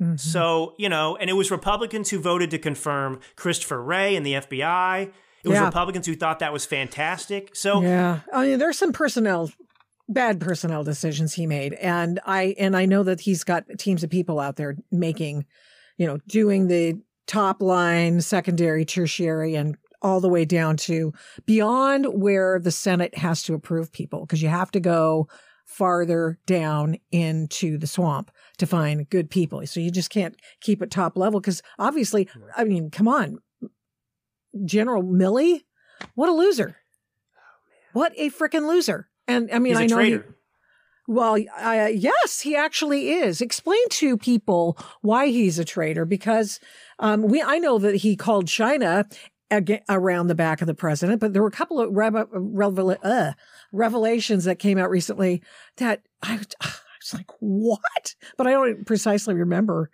[0.00, 0.16] Mm-hmm.
[0.16, 4.34] So, you know, and it was Republicans who voted to confirm Christopher Wray and the
[4.34, 5.10] FBI.
[5.44, 5.66] It was yeah.
[5.66, 7.54] Republicans who thought that was fantastic.
[7.54, 9.50] So yeah, I mean, there's some personnel,
[10.08, 14.10] bad personnel decisions he made, and I and I know that he's got teams of
[14.10, 15.46] people out there making,
[15.96, 21.12] you know, doing the top line, secondary, tertiary, and all the way down to
[21.46, 25.28] beyond where the Senate has to approve people because you have to go
[25.64, 29.64] farther down into the swamp to find good people.
[29.66, 33.38] So you just can't keep it top level because obviously, I mean, come on,
[34.64, 35.62] General Milley,
[36.14, 36.76] what a loser!
[37.92, 39.08] What a freaking loser!
[39.26, 40.24] And I mean, I know traitor.
[40.26, 40.34] he.
[41.10, 43.40] Well, uh, yes, he actually is.
[43.40, 46.60] Explain to people why he's a traitor, because
[46.98, 49.06] um, we I know that he called China
[49.50, 53.32] ag- around the back of the president, but there were a couple of revel- uh,
[53.72, 55.42] revelations that came out recently
[55.76, 59.90] that I, I was like, "What?" But I don't precisely remember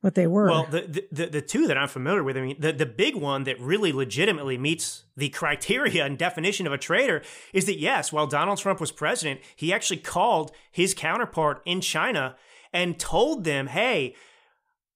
[0.00, 0.46] what they were.
[0.46, 3.44] Well, the, the the two that I'm familiar with, I mean, the the big one
[3.44, 8.26] that really legitimately meets the criteria and definition of a traitor is that yes, while
[8.26, 12.36] Donald Trump was president, he actually called his counterpart in China
[12.72, 14.14] and told them, "Hey,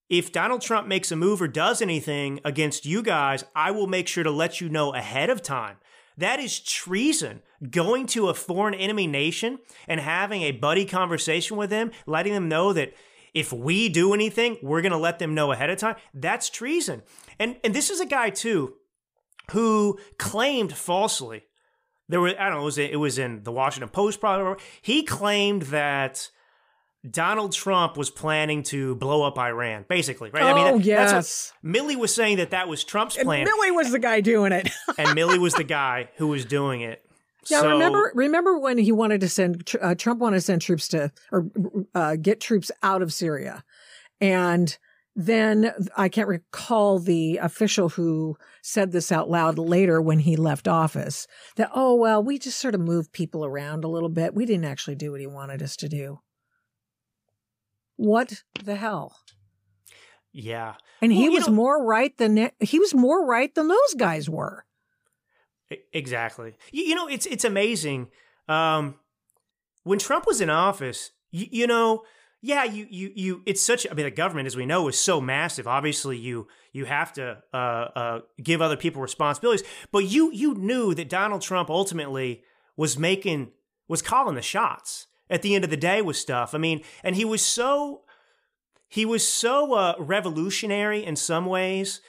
[0.08, 4.06] if Donald Trump makes a move or does anything against you guys, I will make
[4.06, 5.78] sure to let you know ahead of time."
[6.16, 7.40] That is treason.
[7.70, 9.58] Going to a foreign enemy nation
[9.88, 12.92] and having a buddy conversation with them, letting them know that
[13.34, 15.96] if we do anything, we're going to let them know ahead of time.
[16.14, 17.02] That's treason.
[17.38, 18.74] And and this is a guy too
[19.52, 21.44] who claimed falsely.
[22.08, 24.62] There were I don't know, it was it was in the Washington Post probably.
[24.82, 26.30] He claimed that
[27.08, 30.42] Donald Trump was planning to blow up Iran, basically, right?
[30.42, 31.10] Oh, I mean, oh, that, yes.
[31.12, 34.20] that's what, Milley was saying that that was Trump's And plan, Milley was the guy
[34.20, 34.68] doing it.
[34.98, 37.02] and Milley was the guy who was doing it.
[37.48, 40.88] Yeah, So- remember remember when he wanted to send uh, Trump wanted to send troops
[40.88, 41.46] to or
[41.94, 43.64] uh, get troops out of Syria,
[44.20, 44.76] and
[45.16, 50.68] then I can't recall the official who said this out loud later when he left
[50.68, 51.26] office
[51.56, 54.66] that oh well we just sort of moved people around a little bit we didn't
[54.66, 56.20] actually do what he wanted us to do.
[57.96, 59.16] What the hell?
[60.32, 63.66] Yeah, And he Well, you was know- more right than he was more right than
[63.68, 64.64] those guys were.
[65.92, 66.54] Exactly.
[66.72, 68.08] You, you know, it's it's amazing.
[68.48, 68.96] Um,
[69.84, 72.02] when Trump was in office, you, you know,
[72.42, 73.42] yeah, you you you.
[73.46, 73.86] It's such.
[73.90, 75.68] I mean, the government, as we know, is so massive.
[75.68, 79.66] Obviously, you you have to uh, uh, give other people responsibilities.
[79.92, 82.42] But you you knew that Donald Trump ultimately
[82.76, 83.52] was making
[83.88, 86.54] was calling the shots at the end of the day with stuff.
[86.54, 88.02] I mean, and he was so
[88.88, 92.00] he was so uh, revolutionary in some ways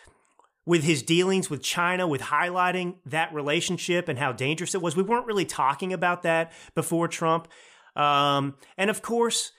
[0.66, 4.96] with his dealings with China, with highlighting that relationship and how dangerous it was.
[4.96, 7.48] We weren't really talking about that before Trump.
[7.96, 9.52] Um, and of course,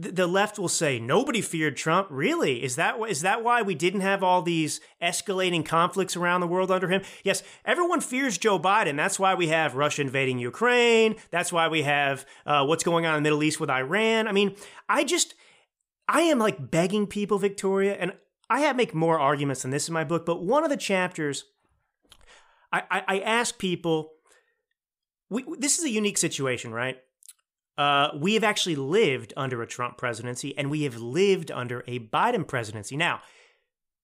[0.00, 2.06] th- the left will say nobody feared Trump.
[2.08, 2.62] Really?
[2.62, 6.88] Is that that why we didn't have all these escalating conflicts around the world under
[6.88, 7.02] him?
[7.24, 8.96] Yes, everyone fears Joe Biden.
[8.96, 11.16] That's why we have Russia invading Ukraine.
[11.30, 14.28] That's why we have uh, what's going on in the Middle East with Iran.
[14.28, 14.54] I mean,
[14.88, 15.34] I just
[16.06, 18.12] I am like begging people, Victoria, and
[18.50, 21.44] I have make more arguments than this in my book, but one of the chapters,
[22.72, 24.12] I, I, I ask people,
[25.30, 26.98] we, this is a unique situation, right?
[27.76, 31.98] Uh, we have actually lived under a Trump presidency and we have lived under a
[31.98, 32.96] Biden presidency.
[32.96, 33.20] Now,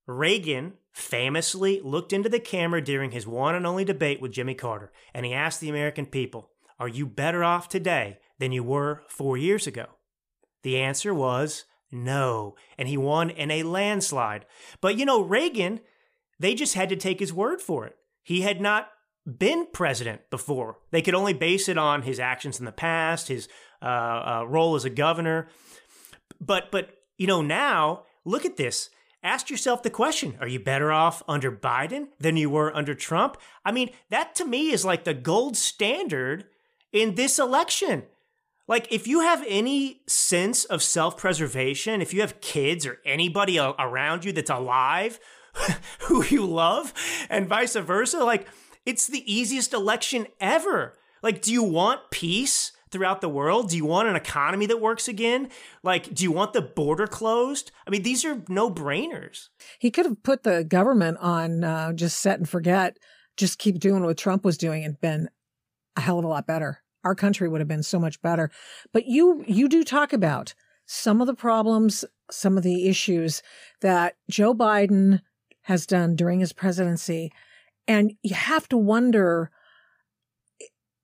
[0.07, 4.93] Reagan famously looked into the camera during his one and only debate with Jimmy Carter,
[5.15, 6.51] and he asked the American people,
[6.81, 9.87] Are you better off today than you were four years ago?
[10.63, 14.47] The answer was no, and he won in a landslide.
[14.81, 15.81] But you know, Reagan,
[16.39, 17.97] they just had to take his word for it.
[18.23, 18.89] He had not
[19.39, 20.79] been president before.
[20.91, 23.49] They could only base it on his actions in the past, his
[23.83, 25.49] uh, uh, role as a governor.
[26.41, 28.91] But but you know now, look at this.
[29.23, 33.37] Ask yourself the question: Are you better off under Biden than you were under Trump?
[33.65, 36.47] I mean, that to me is like the gold standard
[36.93, 38.05] in this election.
[38.71, 43.57] Like, if you have any sense of self preservation, if you have kids or anybody
[43.57, 45.19] a- around you that's alive
[46.03, 46.95] who you love,
[47.29, 48.47] and vice versa, like,
[48.87, 50.97] it's the easiest election ever.
[51.21, 53.71] Like, do you want peace throughout the world?
[53.71, 55.49] Do you want an economy that works again?
[55.83, 57.73] Like, do you want the border closed?
[57.89, 59.49] I mean, these are no brainers.
[59.81, 62.99] He could have put the government on uh, just set and forget,
[63.37, 65.29] just keep doing what Trump was doing and been
[65.97, 66.85] a hell of a lot better.
[67.05, 68.51] Our country would have been so much better.
[68.93, 70.55] But you you do talk about
[70.87, 73.43] some of the problems, some of the issues
[73.81, 75.23] that Joe Biden
[75.63, 77.33] has done during his presidency.
[77.87, 79.51] And you have to wonder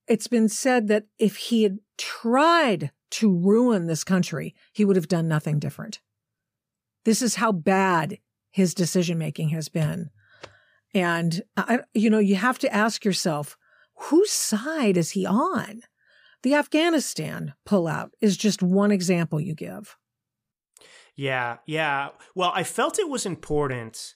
[0.09, 5.09] it's been said that if he had tried to ruin this country, he would have
[5.09, 6.01] done nothing different.
[7.05, 8.19] This is how bad
[8.51, 10.11] his decision making has been.
[10.95, 13.57] And, I, you know, you have to ask yourself,
[13.97, 15.83] whose side is he on?
[16.43, 19.97] The Afghanistan pullout is just one example you give.
[21.17, 22.11] Yeah, yeah.
[22.35, 24.15] Well, I felt it was important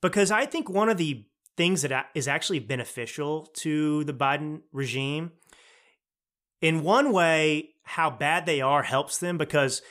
[0.00, 1.26] because I think one of the
[1.56, 5.32] things that is actually beneficial to the Biden regime,
[6.60, 9.82] in one way, how bad they are helps them because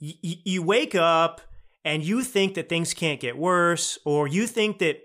[0.00, 1.40] y- you wake up
[1.84, 5.00] and you think that things can't get worse, or you think that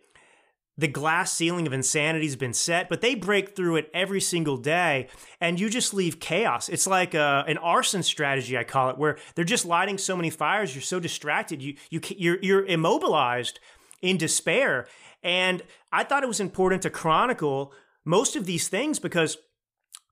[0.80, 4.56] the glass ceiling of insanity has been set, but they break through it every single
[4.56, 5.10] day,
[5.42, 6.70] and you just leave chaos.
[6.70, 10.30] It's like a, an arson strategy, I call it, where they're just lighting so many
[10.30, 10.74] fires.
[10.74, 13.60] You're so distracted, you you you're, you're immobilized
[14.02, 14.88] in despair.
[15.22, 15.62] And
[15.92, 17.74] I thought it was important to chronicle
[18.06, 19.38] most of these things because.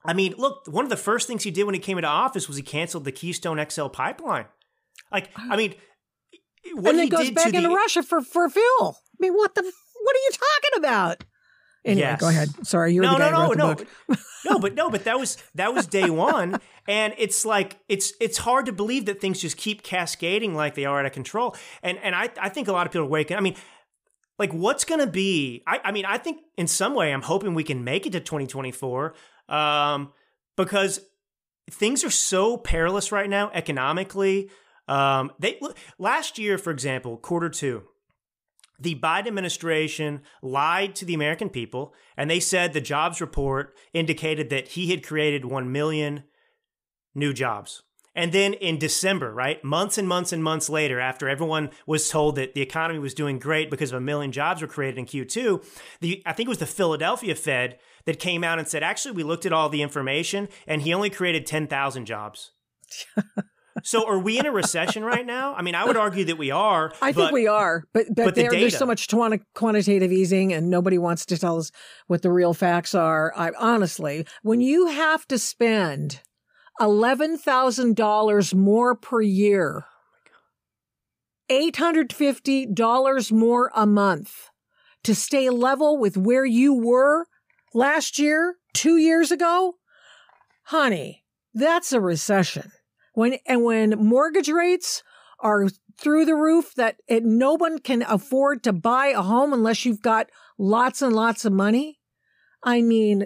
[0.05, 2.47] I mean, look, one of the first things he did when he came into office
[2.47, 4.45] was he canceled the Keystone XL pipeline.
[5.11, 5.75] Like, I mean,
[6.73, 8.95] what and then he goes did back to into the, Russia for, for fuel.
[8.95, 9.69] I mean, what the,
[10.07, 11.23] what are you talking about?
[11.83, 12.19] Anyway, Yes.
[12.21, 12.49] go ahead.
[12.65, 13.87] Sorry, you're no, the guy no, who no, the no, book.
[14.45, 18.37] no, but no, but that was that was day one, and it's like it's it's
[18.37, 21.97] hard to believe that things just keep cascading like they are out of control, and
[21.99, 23.35] and I I think a lot of people are waking.
[23.35, 23.55] I mean,
[24.39, 25.61] like what's going to be?
[25.67, 28.21] I I mean, I think in some way I'm hoping we can make it to
[28.21, 29.13] 2024,
[29.49, 30.13] um,
[30.55, 31.01] because
[31.69, 34.49] things are so perilous right now economically.
[34.87, 37.83] Um, they look, last year, for example, quarter two,
[38.79, 44.49] the Biden administration lied to the American people, and they said the jobs report indicated
[44.49, 46.23] that he had created 1 million
[47.15, 47.83] new jobs.
[48.17, 52.35] And then in December, right, months and months and months later, after everyone was told
[52.35, 55.63] that the economy was doing great because of a million jobs were created in Q2,
[56.01, 59.23] the I think it was the Philadelphia Fed that came out and said, actually, we
[59.23, 62.53] looked at all the information and he only created 10,000 jobs.
[63.83, 65.53] so are we in a recession right now?
[65.53, 66.91] I mean, I would argue that we are.
[67.01, 70.53] I but, think we are, but but, but the there's so much quanti- quantitative easing,
[70.53, 71.71] and nobody wants to tell us
[72.07, 73.33] what the real facts are.
[73.35, 76.21] I honestly, when you have to spend
[76.79, 79.85] eleven thousand dollars more per year,
[81.49, 84.49] eight hundred fifty dollars more a month
[85.03, 87.25] to stay level with where you were
[87.73, 89.75] last year, two years ago,
[90.63, 92.71] honey, that's a recession.
[93.17, 95.01] When and when mortgage rates
[95.39, 99.85] are through the roof that it, no one can afford to buy a home unless
[99.85, 101.97] you've got lots and lots of money.
[102.61, 103.25] I mean,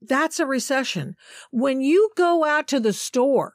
[0.00, 1.16] that's a recession.
[1.50, 3.52] When you go out to the store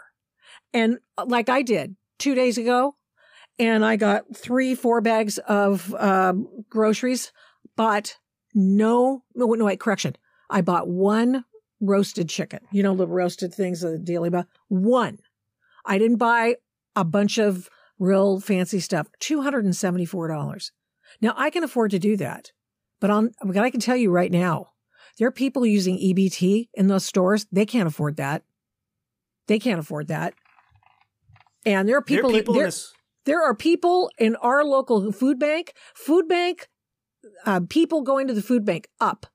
[0.73, 2.97] and like I did two days ago,
[3.59, 7.31] and I got three, four bags of um, groceries,
[7.77, 8.17] but
[8.53, 10.17] no, no, no, wait, correction.
[10.49, 11.45] I bought one
[11.81, 12.59] roasted chicken.
[12.71, 14.45] You know, the roasted things that Daily buy.
[14.67, 15.19] One.
[15.85, 16.55] I didn't buy
[16.95, 19.07] a bunch of real fancy stuff.
[19.21, 20.71] $274.
[21.21, 22.51] Now I can afford to do that,
[22.99, 24.71] but on, but I can tell you right now,
[25.17, 27.45] there are people using EBT in those stores.
[27.51, 28.43] They can't afford that.
[29.47, 30.33] They can't afford that.
[31.65, 32.71] And there are There people, are people in there,
[33.25, 36.69] there are people in our local food bank, food bank,
[37.45, 39.25] uh, people going to the food bank up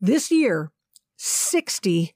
[0.00, 0.72] this year,
[1.20, 2.12] 60%.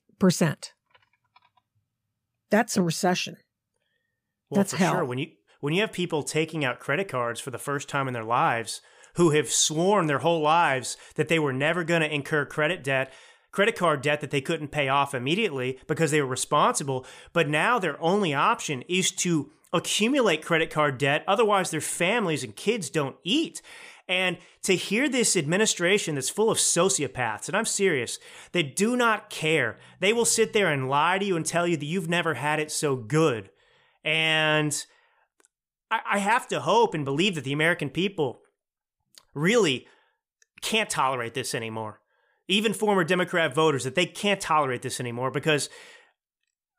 [2.51, 3.37] That's a recession.
[4.49, 4.93] Well, That's for hell.
[4.95, 5.05] sure.
[5.05, 5.29] When you
[5.61, 8.81] when you have people taking out credit cards for the first time in their lives
[9.17, 13.13] who have sworn their whole lives that they were never going to incur credit debt,
[13.51, 17.79] credit card debt that they couldn't pay off immediately because they were responsible, but now
[17.79, 23.17] their only option is to accumulate credit card debt otherwise their families and kids don't
[23.25, 23.61] eat.
[24.07, 28.19] And to hear this administration that's full of sociopaths, and I'm serious,
[28.53, 29.79] they do not care.
[30.01, 32.61] They will sit there and lie to you and tell you that you've never had
[32.61, 33.51] it so good.
[34.05, 34.85] And
[35.91, 38.41] I, I have to hope and believe that the American people
[39.33, 39.87] really
[40.61, 42.01] can't tolerate this anymore.
[42.47, 45.71] Even former Democrat voters, that they can't tolerate this anymore because,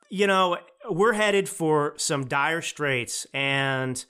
[0.10, 0.58] you know,
[0.88, 3.26] we're headed for some dire straits.
[3.34, 4.06] And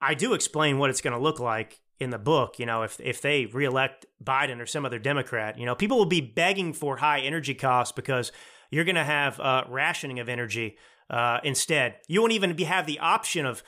[0.00, 2.58] I do explain what it's going to look like in the book.
[2.58, 6.06] You know, if if they reelect Biden or some other Democrat, you know, people will
[6.06, 8.32] be begging for high energy costs because
[8.70, 10.76] you're going to have uh, rationing of energy
[11.10, 11.96] uh, instead.
[12.08, 13.62] You won't even be, have the option of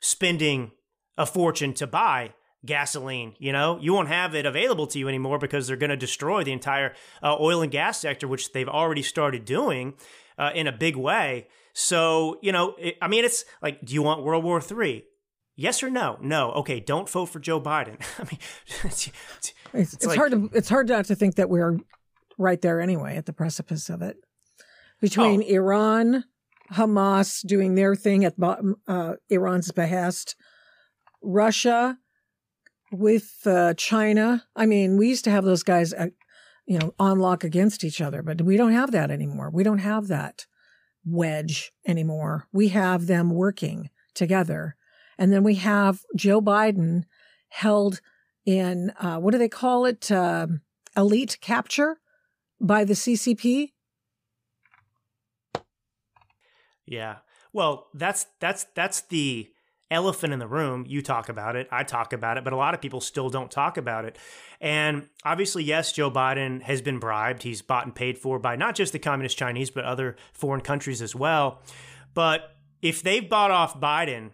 [0.00, 0.72] spending
[1.16, 3.34] a fortune to buy gasoline.
[3.38, 6.44] You know, you won't have it available to you anymore because they're going to destroy
[6.44, 9.94] the entire uh, oil and gas sector, which they've already started doing
[10.38, 11.48] uh, in a big way.
[11.72, 15.04] So, you know, it, I mean, it's like, do you want World War III?
[15.56, 16.18] Yes or no?
[16.20, 16.50] No.
[16.52, 17.96] Okay, don't vote for Joe Biden.
[18.18, 18.40] I mean,
[19.76, 21.78] It's, it's, like- hard to it's hard not to think that we're
[22.38, 24.16] right there anyway at the precipice of it.
[25.00, 25.46] Between Oh.
[25.46, 26.24] Iran,
[26.72, 28.34] Hamas doing their thing at
[28.88, 30.36] uh, Iran's behest,
[31.22, 31.98] Russia
[32.92, 34.44] with uh, China.
[34.54, 36.08] I mean, we used to have those guys, uh,
[36.66, 39.50] you know, on lock against each other, but we don't have that anymore.
[39.50, 40.46] We don't have that
[41.04, 42.46] wedge anymore.
[42.52, 44.76] We have them working together.
[45.18, 47.04] And then we have Joe Biden
[47.48, 48.00] held
[48.44, 50.10] in uh, what do they call it?
[50.10, 50.60] Um
[50.96, 51.98] elite capture
[52.60, 53.72] by the CCP.
[56.86, 57.16] Yeah.
[57.52, 59.50] Well, that's that's that's the
[59.90, 60.84] elephant in the room.
[60.88, 63.50] You talk about it, I talk about it, but a lot of people still don't
[63.50, 64.18] talk about it.
[64.60, 67.42] And obviously, yes, Joe Biden has been bribed.
[67.42, 71.00] He's bought and paid for by not just the communist Chinese, but other foreign countries
[71.00, 71.62] as well.
[72.12, 74.30] But if they've bought off Biden,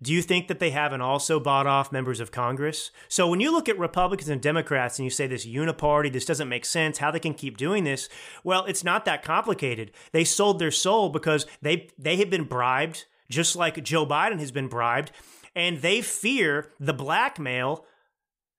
[0.00, 2.90] do you think that they haven't also bought off members of Congress?
[3.08, 6.48] So when you look at Republicans and Democrats and you say this uniparty, this doesn't
[6.48, 8.08] make sense, how they can keep doing this,
[8.44, 9.90] well, it's not that complicated.
[10.12, 14.52] They sold their soul because they they have been bribed, just like Joe Biden has
[14.52, 15.10] been bribed,
[15.54, 17.84] and they fear the blackmail.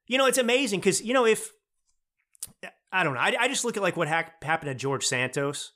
[0.07, 1.53] You know, it's amazing because you know if
[2.91, 5.71] I don't know, I, I just look at like what hap- happened to George Santos,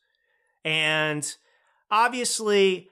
[0.65, 1.25] and
[1.89, 2.89] obviously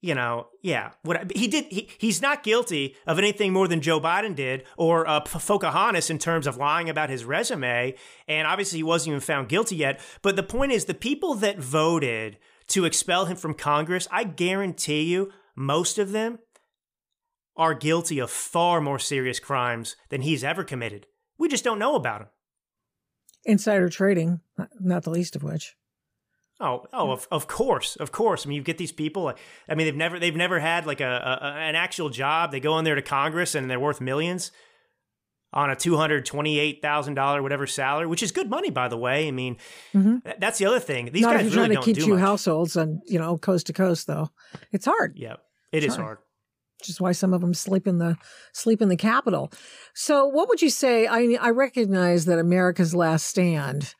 [0.00, 4.00] you know, yeah, what he did, he, he's not guilty of anything more than Joe
[4.00, 7.94] Biden did or uh, Pocahontas in terms of lying about his resume.
[8.26, 10.00] And obviously, he wasn't even found guilty yet.
[10.22, 12.38] But the point is, the people that voted
[12.68, 16.38] to expel him from Congress, I guarantee you, most of them
[17.56, 21.06] are guilty of far more serious crimes than he's ever committed.
[21.38, 22.28] We just don't know about them.
[23.44, 24.40] Insider trading,
[24.78, 25.74] not the least of which.
[26.60, 28.44] Oh, oh, of, of course, of course.
[28.44, 29.32] I mean, you get these people.
[29.68, 32.52] I mean, they've never they've never had like a, a an actual job.
[32.52, 34.52] They go in there to Congress and they're worth millions
[35.52, 38.88] on a two hundred twenty eight thousand dollar whatever salary, which is good money, by
[38.88, 39.26] the way.
[39.26, 39.56] I mean,
[39.94, 40.18] mm-hmm.
[40.38, 41.10] that's the other thing.
[41.12, 42.20] These Not guys if you're really trying to don't keep do two much.
[42.20, 44.30] households and you know coast to coast, though.
[44.70, 45.14] It's hard.
[45.16, 45.36] Yeah,
[45.72, 46.04] it is Sorry.
[46.04, 46.18] hard.
[46.80, 48.16] which is why some of them sleep in the
[48.52, 49.50] sleep in the Capitol.
[49.94, 51.06] So, what would you say?
[51.06, 53.94] I I recognize that America's Last Stand.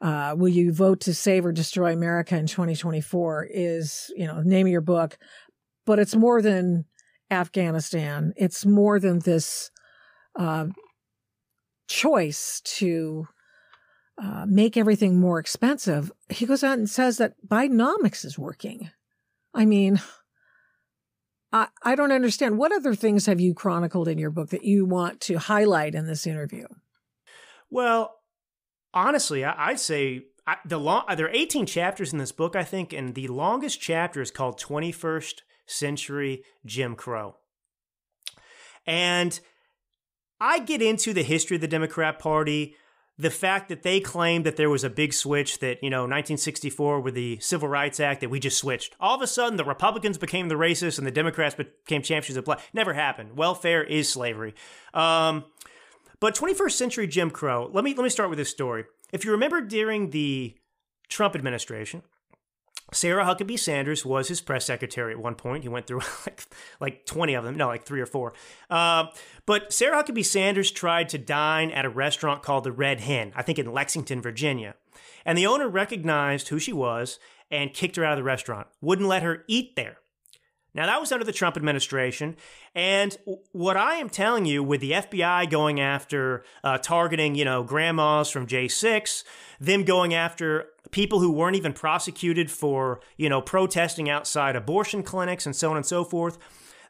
[0.00, 3.48] Uh, will you vote to save or destroy America in 2024?
[3.50, 5.18] Is you know the name of your book,
[5.84, 6.84] but it's more than
[7.30, 8.32] Afghanistan.
[8.36, 9.70] It's more than this
[10.38, 10.66] uh,
[11.88, 13.26] choice to
[14.22, 16.10] uh, make everything more expensive.
[16.28, 18.90] He goes out and says that Bidenomics is working.
[19.54, 20.00] I mean,
[21.52, 22.58] I, I don't understand.
[22.58, 26.06] What other things have you chronicled in your book that you want to highlight in
[26.06, 26.66] this interview?
[27.70, 28.15] Well,
[28.96, 32.64] honestly, I, I'd say I, the long there are 18 chapters in this book, I
[32.64, 37.36] think, and the longest chapter is called 21st Century Jim Crow.
[38.86, 39.38] And
[40.40, 42.76] I get into the history of the Democrat Party,
[43.18, 47.00] the fact that they claim that there was a big switch that, you know, 1964
[47.00, 48.94] with the Civil Rights Act that we just switched.
[49.00, 52.44] All of a sudden, the Republicans became the racists and the Democrats became champions of
[52.44, 52.60] black.
[52.72, 53.36] Never happened.
[53.36, 54.54] Welfare is slavery.
[54.94, 55.44] Um,
[56.20, 58.84] but 21st century Jim Crow, let me let me start with this story.
[59.12, 60.56] If you remember during the
[61.08, 62.02] Trump administration,
[62.92, 65.64] Sarah Huckabee Sanders was his press secretary at one point.
[65.64, 66.44] He went through like
[66.80, 68.32] like 20 of them, no, like three or four.
[68.70, 69.06] Uh,
[69.44, 73.42] but Sarah Huckabee Sanders tried to dine at a restaurant called the Red Hen, I
[73.42, 74.74] think in Lexington, Virginia.
[75.24, 77.18] And the owner recognized who she was
[77.50, 79.98] and kicked her out of the restaurant, wouldn't let her eat there.
[80.76, 82.36] Now, that was under the Trump administration.
[82.74, 83.16] And
[83.52, 88.28] what I am telling you, with the FBI going after uh, targeting, you know, grandmas
[88.28, 89.24] from J6,
[89.58, 95.46] them going after people who weren't even prosecuted for, you know, protesting outside abortion clinics
[95.46, 96.36] and so on and so forth,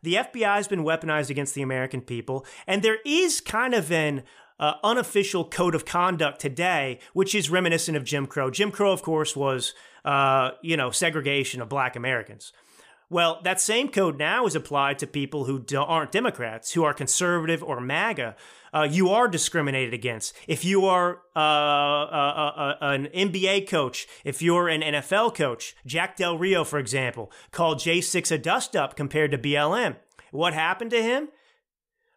[0.02, 2.44] the FBI has been weaponized against the American people.
[2.66, 4.24] And there is kind of an
[4.58, 8.50] uh, unofficial code of conduct today, which is reminiscent of Jim Crow.
[8.50, 9.74] Jim Crow, of course, was,
[10.04, 12.52] uh, you know, segregation of black Americans.
[13.08, 17.62] Well, that same code now is applied to people who aren't Democrats, who are conservative
[17.62, 18.34] or MAGA.
[18.74, 20.34] Uh, you are discriminated against.
[20.48, 26.36] If you are uh, uh, an NBA coach, if you're an NFL coach, Jack Del
[26.36, 29.96] Rio, for example, called J6 a dust up compared to BLM.
[30.32, 31.28] What happened to him?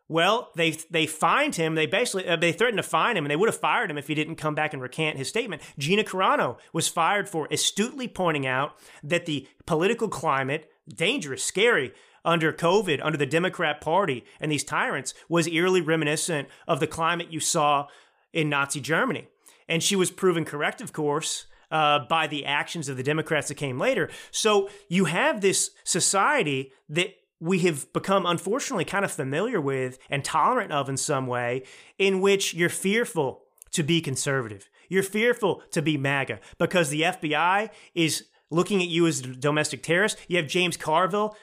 [0.10, 1.76] Well, they they fined him.
[1.76, 4.08] They basically uh, they threatened to fine him, and they would have fired him if
[4.08, 5.62] he didn't come back and recant his statement.
[5.78, 8.74] Gina Carano was fired for astutely pointing out
[9.04, 11.94] that the political climate, dangerous, scary
[12.26, 17.32] under COVID, under the Democrat Party and these tyrants, was eerily reminiscent of the climate
[17.32, 17.88] you saw
[18.34, 19.28] in Nazi Germany.
[19.68, 23.56] And she was proven correct, of course, uh, by the actions of the Democrats that
[23.56, 24.10] came later.
[24.32, 30.26] So you have this society that we have become unfortunately kind of familiar with and
[30.26, 31.64] tolerant of in some way,
[31.98, 34.70] in which you're fearful to be conservative.
[34.90, 39.84] You're fearful to be MAGA because the FBI is looking at you as a domestic
[39.84, 40.18] terrorist.
[40.28, 41.36] You have James Carville,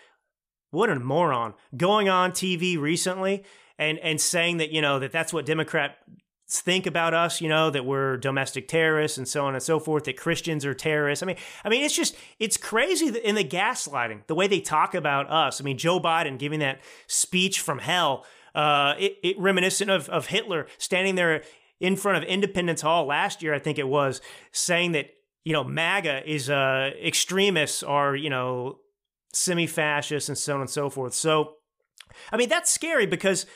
[0.70, 3.44] what a moron, going on TV recently
[3.78, 5.94] and and saying that you know that that's what Democrats
[6.48, 10.04] think about us, you know, that we're domestic terrorists and so on and so forth,
[10.04, 11.22] that Christians are terrorists.
[11.22, 14.94] I mean, I mean, it's just it's crazy in the gaslighting, the way they talk
[14.94, 15.60] about us.
[15.60, 20.26] I mean, Joe Biden giving that speech from hell, uh, it, it reminiscent of of
[20.26, 21.42] Hitler standing there
[21.80, 24.20] in front of Independence Hall last year, I think it was,
[24.52, 25.10] saying that
[25.46, 28.80] you know MAGA is uh, extremists are, you know
[29.32, 31.14] semi-fascists and so on and so forth.
[31.14, 31.56] So,
[32.32, 33.46] I mean, that's scary because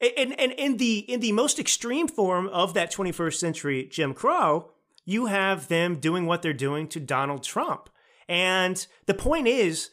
[0.00, 4.70] and, and in the in the most extreme form of that 21st century Jim Crow,
[5.04, 7.90] you have them doing what they're doing to Donald Trump.
[8.26, 9.90] And the point is,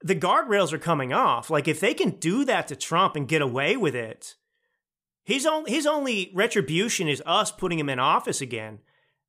[0.00, 1.48] the guardrails are coming off.
[1.48, 4.34] Like if they can do that to Trump and get away with it,
[5.22, 8.80] his only his only retribution is us putting him in office again.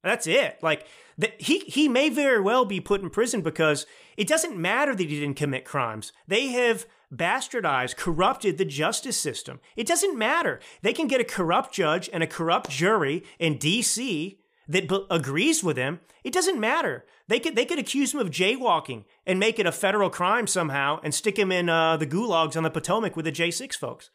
[0.04, 0.60] That's it.
[0.62, 0.86] Like
[1.18, 3.86] the, he he may very well be put in prison because
[4.16, 6.12] it doesn't matter that he didn't commit crimes.
[6.28, 9.60] They have bastardized, corrupted the justice system.
[9.76, 10.60] It doesn't matter.
[10.82, 14.39] They can get a corrupt judge and a corrupt jury in D.C.
[14.68, 16.02] that b- agrees with him.
[16.24, 17.06] It doesn't matter.
[17.28, 21.00] They could they could accuse him of jaywalking and make it a federal crime somehow
[21.04, 24.10] and stick him in uh, the gulags on the Potomac with the J6 folks.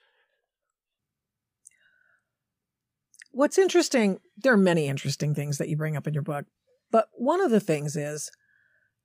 [3.32, 6.46] What's interesting, there are many interesting things that you bring up in your book,
[6.90, 8.30] but one of the things is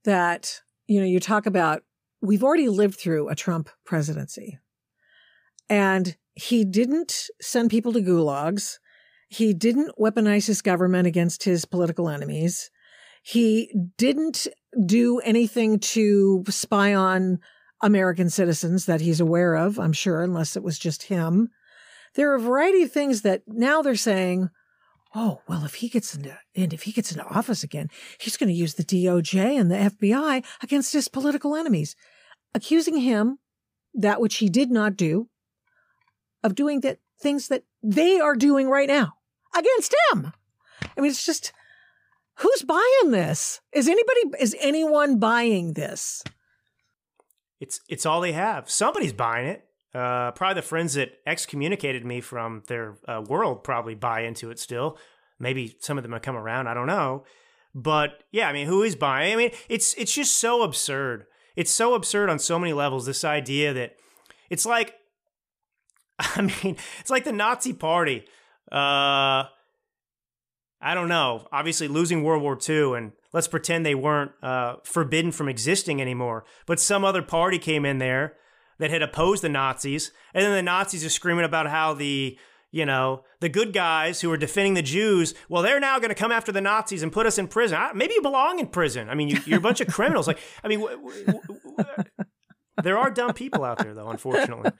[0.03, 1.83] that, you know, you talk about
[2.21, 4.59] we've already lived through a Trump presidency.
[5.69, 8.77] And he didn't send people to gulags.
[9.29, 12.69] He didn't weaponize his government against his political enemies.
[13.23, 14.47] He didn't
[14.85, 17.39] do anything to spy on
[17.81, 21.49] American citizens that he's aware of, I'm sure, unless it was just him.
[22.17, 24.49] There are a variety of things that now they're saying,
[25.13, 27.89] oh, well, if he gets into and if he gets into office again,
[28.19, 31.95] he's going to use the DOJ and the FBI against his political enemies,
[32.55, 33.37] accusing him
[33.93, 35.29] that which he did not do
[36.43, 39.13] of doing that things that they are doing right now
[39.55, 40.33] against him.
[40.97, 41.53] I mean, it's just
[42.37, 43.61] who's buying this?
[43.71, 46.23] Is anybody is anyone buying this?
[47.59, 48.71] It's it's all they have.
[48.71, 49.66] Somebody's buying it.
[49.93, 54.59] Uh, probably the friends that excommunicated me from their uh, world probably buy into it
[54.59, 54.97] still.
[55.39, 56.67] Maybe some of them have come around.
[56.67, 57.23] I don't know.
[57.73, 59.33] But yeah, I mean, who is buying?
[59.33, 61.25] I mean, it's it's just so absurd.
[61.55, 63.05] It's so absurd on so many levels.
[63.05, 63.95] This idea that
[64.49, 64.95] it's like,
[66.19, 68.25] I mean, it's like the Nazi Party.
[68.71, 69.45] Uh,
[70.79, 71.47] I don't know.
[71.51, 76.45] Obviously, losing World War II, and let's pretend they weren't uh, forbidden from existing anymore.
[76.65, 78.35] But some other party came in there
[78.79, 82.37] that had opposed the Nazis, and then the Nazis are screaming about how the
[82.71, 86.15] you know the good guys who are defending the Jews, well, they're now going to
[86.15, 87.79] come after the Nazis and put us in prison.
[87.95, 89.09] Maybe you belong in prison.
[89.09, 90.27] I mean, you, are a bunch of criminals.
[90.27, 91.41] Like, I mean, w- w-
[91.77, 92.03] w-
[92.83, 94.09] there are dumb people out there, though.
[94.09, 94.71] Unfortunately.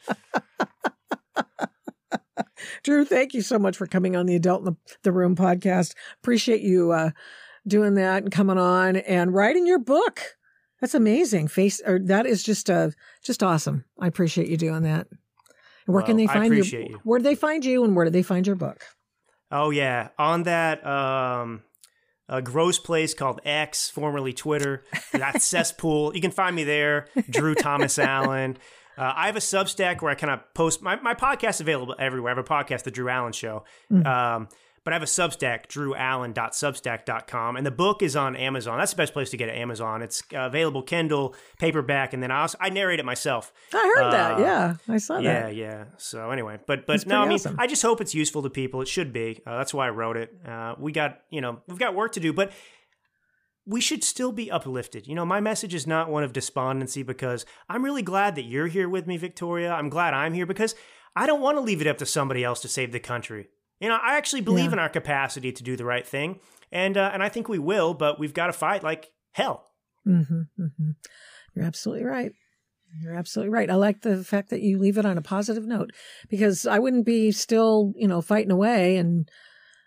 [2.83, 5.93] Drew, thank you so much for coming on the Adult in the, the Room podcast.
[6.21, 7.11] Appreciate you uh,
[7.67, 10.36] doing that and coming on and writing your book.
[10.81, 11.47] That's amazing.
[11.47, 12.89] Face or that is just uh
[13.23, 13.85] just awesome.
[13.99, 15.07] I appreciate you doing that.
[15.85, 16.63] Where well, can they find you?
[16.63, 16.99] you?
[17.03, 18.83] Where do they find you and where do they find your book?
[19.51, 21.63] Oh yeah, on that um
[22.29, 24.83] a gross place called X, formerly Twitter.
[25.13, 26.13] That cesspool.
[26.13, 28.57] You can find me there, Drew Thomas Allen.
[28.97, 32.33] Uh, I have a Substack where I kind of post my, my podcast available everywhere.
[32.33, 33.63] I have a podcast, The Drew Allen Show.
[33.91, 34.05] Mm.
[34.05, 34.49] Um,
[34.87, 38.77] but I have a Substack, drewallen.substack.com, and the book is on Amazon.
[38.77, 40.01] That's the best place to get it, Amazon.
[40.01, 43.51] It's uh, available Kindle, paperback, and then I also I narrate it myself.
[43.73, 44.39] I heard uh, that.
[44.39, 45.55] Yeah, I saw yeah, that.
[45.57, 45.83] Yeah, yeah.
[45.97, 47.57] So anyway, but but no, I mean, awesome.
[47.59, 48.81] I just hope it's useful to people.
[48.81, 49.41] It should be.
[49.45, 50.33] Uh, that's why I wrote it.
[50.47, 52.53] Uh, we got you know we've got work to do, but
[53.65, 55.05] we should still be uplifted.
[55.05, 58.67] You know, my message is not one of despondency because I'm really glad that you're
[58.67, 59.73] here with me, Victoria.
[59.73, 60.75] I'm glad I'm here because
[61.13, 63.49] I don't want to leave it up to somebody else to save the country.
[63.79, 64.73] You know, I actually believe yeah.
[64.73, 66.39] in our capacity to do the right thing,
[66.71, 67.93] and uh, and I think we will.
[67.93, 69.67] But we've got to fight like hell.
[70.07, 70.91] Mm-hmm, mm-hmm.
[71.55, 72.31] You're absolutely right.
[73.01, 73.69] You're absolutely right.
[73.69, 75.91] I like the fact that you leave it on a positive note
[76.29, 79.29] because I wouldn't be still, you know, fighting away and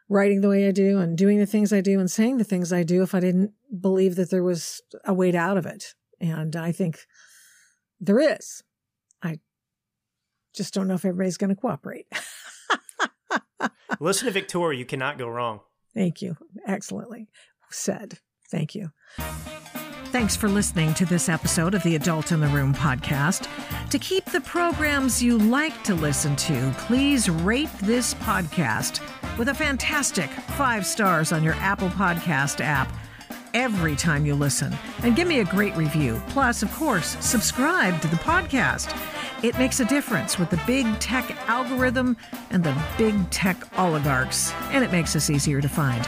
[0.08, 2.72] writing the way I do and doing the things I do and saying the things
[2.72, 5.94] I do if I didn't believe that there was a way out of it.
[6.20, 6.98] And I think
[8.00, 8.62] there is.
[9.22, 9.38] I
[10.54, 12.06] just don't know if everybody's going to cooperate.
[14.00, 14.78] Listen to Victoria.
[14.78, 15.60] You cannot go wrong.
[15.94, 16.36] Thank you.
[16.66, 17.28] Excellently
[17.70, 18.18] said.
[18.50, 18.90] Thank you.
[20.06, 23.48] Thanks for listening to this episode of the Adult in the Room podcast.
[23.90, 29.00] To keep the programs you like to listen to, please rate this podcast
[29.38, 32.92] with a fantastic five stars on your Apple Podcast app
[33.54, 34.76] every time you listen.
[35.04, 36.20] And give me a great review.
[36.28, 38.90] Plus, of course, subscribe to the podcast.
[39.42, 42.18] It makes a difference with the big tech algorithm
[42.50, 46.04] and the big tech oligarchs, and it makes us easier to find.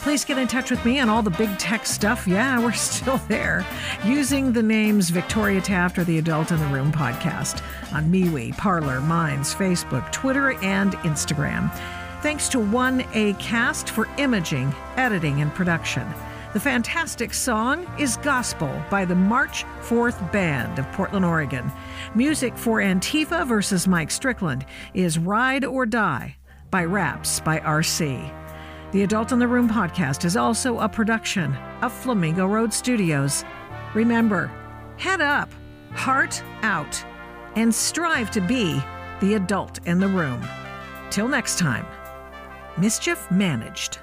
[0.00, 2.26] Please get in touch with me on all the big tech stuff.
[2.26, 3.64] Yeah, we're still there.
[4.04, 7.62] Using the names Victoria Taft or the Adult in the Room podcast
[7.92, 11.72] on MeWe, Parler, Minds, Facebook, Twitter, and Instagram.
[12.20, 16.12] Thanks to 1A Cast for imaging, editing, and production.
[16.52, 21.72] The fantastic song is Gospel by the March 4th Band of Portland, Oregon.
[22.14, 26.36] Music for Antifa versus Mike Strickland is Ride or Die
[26.70, 28.30] by Raps by RC.
[28.92, 33.46] The Adult in the Room podcast is also a production of Flamingo Road Studios.
[33.94, 34.52] Remember,
[34.98, 35.50] head up,
[35.94, 37.02] heart out,
[37.56, 38.78] and strive to be
[39.20, 40.46] the adult in the room.
[41.08, 41.86] Till next time,
[42.76, 44.00] mischief managed.